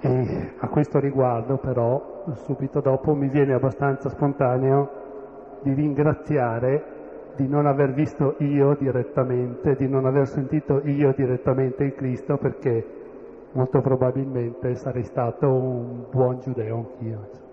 [0.00, 4.90] E a questo riguardo però subito dopo mi viene abbastanza spontaneo
[5.62, 6.98] di ringraziare
[7.36, 12.84] di non aver visto io direttamente, di non aver sentito io direttamente il Cristo perché
[13.52, 17.48] molto probabilmente sarei stato un buon giudeo anch'io.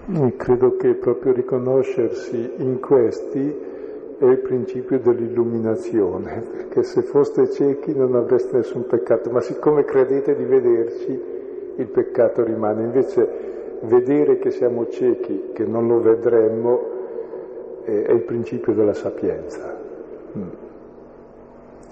[0.35, 3.69] credo che proprio riconoscersi in questi
[4.17, 10.35] è il principio dell'illuminazione, perché se foste ciechi non avreste nessun peccato, ma siccome credete
[10.35, 11.21] di vederci,
[11.77, 12.83] il peccato rimane.
[12.83, 13.27] Invece
[13.81, 16.99] vedere che siamo ciechi, che non lo vedremmo,
[17.83, 19.75] è, il principio della sapienza.
[20.37, 20.49] Mm.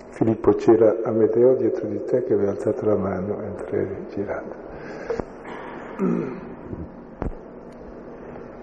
[0.10, 5.28] Filippo c'era Amedeo dietro di te che aveva alzato la mano mentre girato.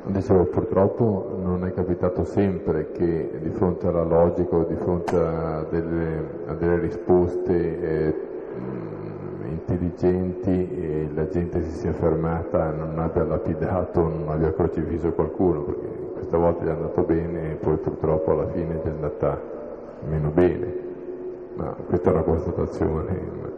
[0.09, 5.67] Dicevo, purtroppo non è capitato sempre che di fronte alla logica o di fronte a
[5.69, 8.15] delle, a delle risposte eh,
[9.49, 15.87] intelligenti eh, la gente si sia fermata, non abbia lapidato, non abbia crocifisso qualcuno, perché
[16.15, 19.41] questa volta gli è andato bene e poi purtroppo alla fine gli è andata
[20.09, 20.85] meno bene.
[21.55, 23.56] Ma questa è una constatazione.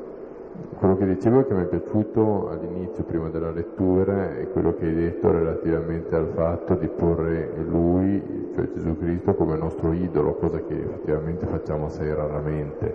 [0.79, 4.95] Quello che dicevo che mi è piaciuto all'inizio, prima della lettura, è quello che hai
[4.95, 10.75] detto relativamente al fatto di porre Lui, cioè Gesù Cristo, come nostro idolo, cosa che
[10.75, 12.95] effettivamente facciamo assai raramente.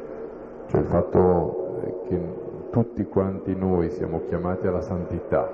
[0.68, 2.22] Cioè il fatto che
[2.70, 5.52] tutti quanti noi siamo chiamati alla santità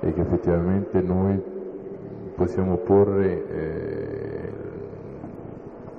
[0.00, 1.40] e che effettivamente noi
[2.34, 4.52] possiamo porre eh,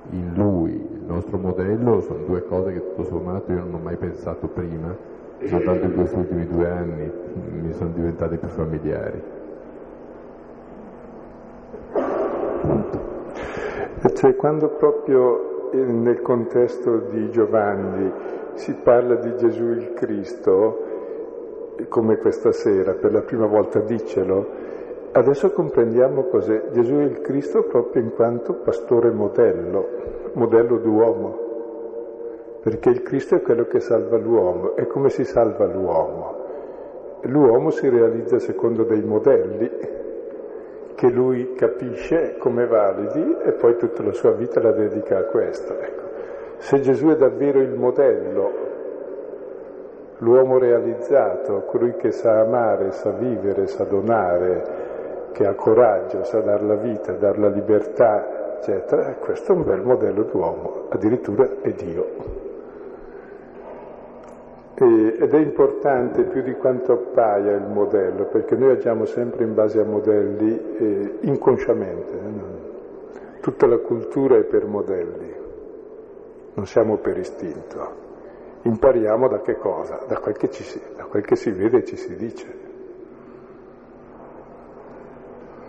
[0.10, 3.96] in Lui il nostro modello, sono due cose che tutto sommato io non ho mai
[3.96, 5.11] pensato prima
[5.46, 7.12] soltanto in questi ultimi due anni
[7.62, 9.22] mi sono diventate più familiari.
[14.14, 18.12] Cioè, quando proprio nel contesto di Giovanni
[18.54, 20.90] si parla di Gesù il Cristo,
[21.88, 24.48] come questa sera, per la prima volta dicelo,
[25.14, 29.88] adesso comprendiamo cos'è Gesù il Cristo proprio in quanto pastore modello,
[30.34, 31.41] modello d'uomo
[32.62, 34.76] perché il Cristo è quello che salva l'uomo.
[34.76, 36.40] E come si salva l'uomo?
[37.22, 39.70] L'uomo si realizza secondo dei modelli
[40.96, 45.80] che lui capisce come validi e poi tutta la sua vita la dedica a questo.
[45.80, 46.02] Ecco.
[46.58, 48.52] Se Gesù è davvero il modello,
[50.18, 56.62] l'uomo realizzato, colui che sa amare, sa vivere, sa donare, che ha coraggio, sa dar
[56.62, 62.51] la vita, dar la libertà, eccetera, questo è un bel modello d'uomo, addirittura è Dio.
[64.82, 69.54] E, ed è importante più di quanto appaia il modello, perché noi agiamo sempre in
[69.54, 72.12] base a modelli eh, inconsciamente.
[72.12, 73.40] Eh?
[73.42, 75.36] Tutta la cultura è per modelli,
[76.56, 78.10] non siamo per istinto.
[78.64, 80.04] Impariamo da che cosa?
[80.08, 82.70] Da quel che, si, da quel che si vede e ci si dice.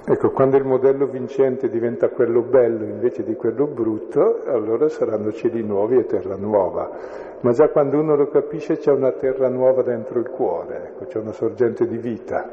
[0.05, 5.63] Ecco, quando il modello vincente diventa quello bello invece di quello brutto, allora saranno cieli
[5.63, 6.91] nuovi e terra nuova.
[7.41, 11.19] Ma già quando uno lo capisce c'è una terra nuova dentro il cuore, ecco, c'è
[11.19, 12.49] una sorgente di vita,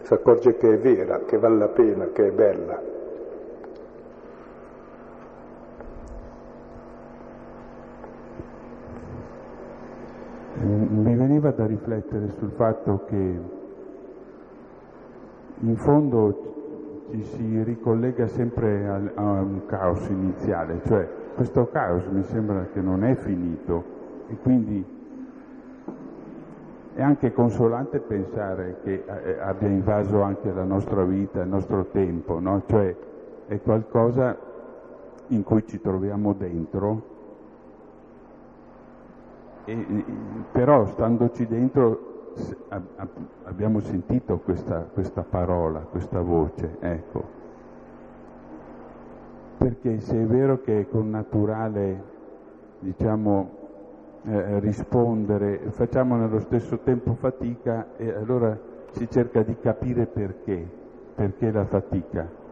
[0.00, 2.82] si accorge che è vera, che vale la pena, che è bella.
[10.60, 13.56] Mi veniva da riflettere sul fatto che
[15.60, 16.56] in fondo
[17.10, 22.80] ci si ricollega sempre a, a un caos iniziale, cioè questo caos mi sembra che
[22.80, 23.84] non è finito
[24.28, 24.84] e quindi
[26.94, 32.40] è anche consolante pensare che eh, abbia invaso anche la nostra vita, il nostro tempo,
[32.40, 32.62] no?
[32.66, 32.94] cioè
[33.46, 34.36] è qualcosa
[35.28, 37.02] in cui ci troviamo dentro,
[39.64, 40.04] e,
[40.50, 42.07] però standoci dentro
[43.44, 47.36] abbiamo sentito questa, questa parola, questa voce, ecco.
[49.58, 52.02] Perché se è vero che è con naturale,
[52.80, 53.50] diciamo,
[54.24, 58.56] eh, rispondere, facciamo nello stesso tempo fatica e allora
[58.92, 60.66] si cerca di capire perché,
[61.14, 62.47] perché la fatica.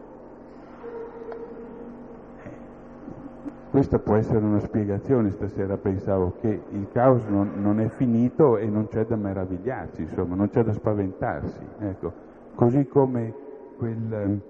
[3.69, 8.65] Questa può essere una spiegazione, stasera pensavo che il caos non, non, è finito e
[8.65, 11.65] non c'è da meravigliarsi, insomma, non c'è da spaventarsi.
[11.79, 12.13] Ecco.
[12.55, 13.33] Così come
[13.77, 14.41] quel,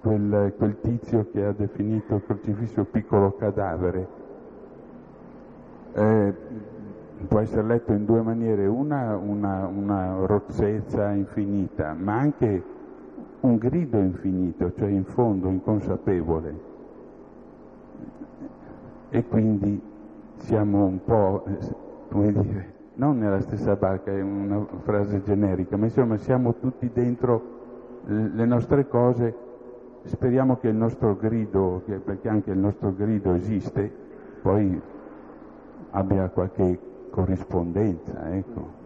[0.00, 4.08] quel, quel tizio che ha definito il crocifisso piccolo cadavere,
[5.92, 6.34] eh,
[7.28, 12.62] può essere letto in due maniere, una, una, una rozzezza infinita, ma anche
[13.40, 16.72] un grido infinito, cioè in fondo inconsapevole
[19.10, 19.80] e quindi
[20.36, 21.44] siamo un po',
[22.10, 27.52] come dire, non nella stessa barca, è una frase generica, ma insomma siamo tutti dentro
[28.06, 29.34] le nostre cose,
[30.04, 33.90] speriamo che il nostro grido, perché anche il nostro grido esiste,
[34.42, 34.80] poi
[35.90, 36.78] abbia qualche
[37.10, 38.82] corrispondenza, ecco.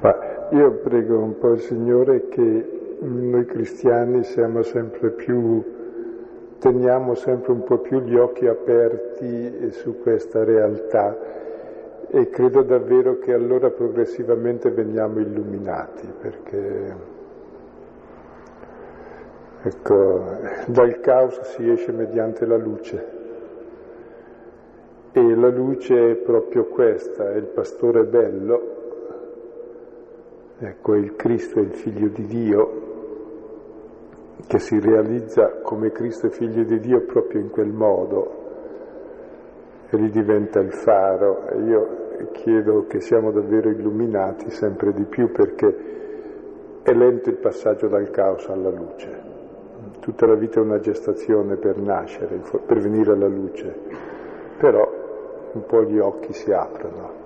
[0.00, 0.14] Ma
[0.50, 5.62] io prego un po' il Signore che noi cristiani siamo sempre più,
[6.58, 11.18] teniamo sempre un po' più gli occhi aperti su questa realtà
[12.08, 16.94] e credo davvero che allora progressivamente veniamo illuminati perché
[19.62, 20.24] ecco,
[20.66, 23.20] dal caos si esce mediante la luce
[25.10, 28.76] e la luce è proprio questa, è il pastore bello,
[30.58, 32.91] ecco, è il Cristo, è il figlio di Dio
[34.46, 38.40] che si realizza come Cristo figlio di Dio proprio in quel modo
[39.90, 41.48] e gli diventa il faro.
[41.48, 42.02] E io
[42.32, 45.90] chiedo che siamo davvero illuminati sempre di più perché
[46.82, 49.30] è lento il passaggio dal caos alla luce.
[50.00, 53.74] tutta la vita è una gestazione per nascere, per venire alla luce,
[54.58, 54.88] però
[55.52, 57.21] un po' gli occhi si aprono.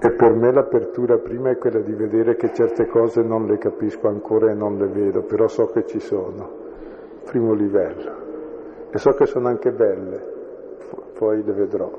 [0.00, 4.06] E per me l'apertura prima è quella di vedere che certe cose non le capisco
[4.06, 6.48] ancora e non le vedo, però so che ci sono,
[7.24, 8.26] primo livello.
[8.90, 10.22] E so che sono anche belle,
[11.18, 11.90] poi le vedrò.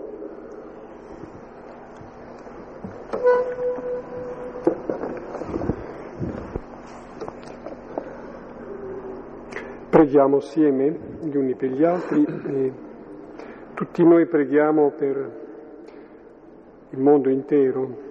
[9.89, 12.73] Preghiamo assieme gli uni per gli altri e
[13.73, 15.38] tutti noi preghiamo per
[16.91, 18.07] il mondo intero,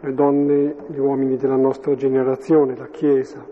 [0.00, 3.44] le donne, gli uomini della nostra generazione, la Chiesa,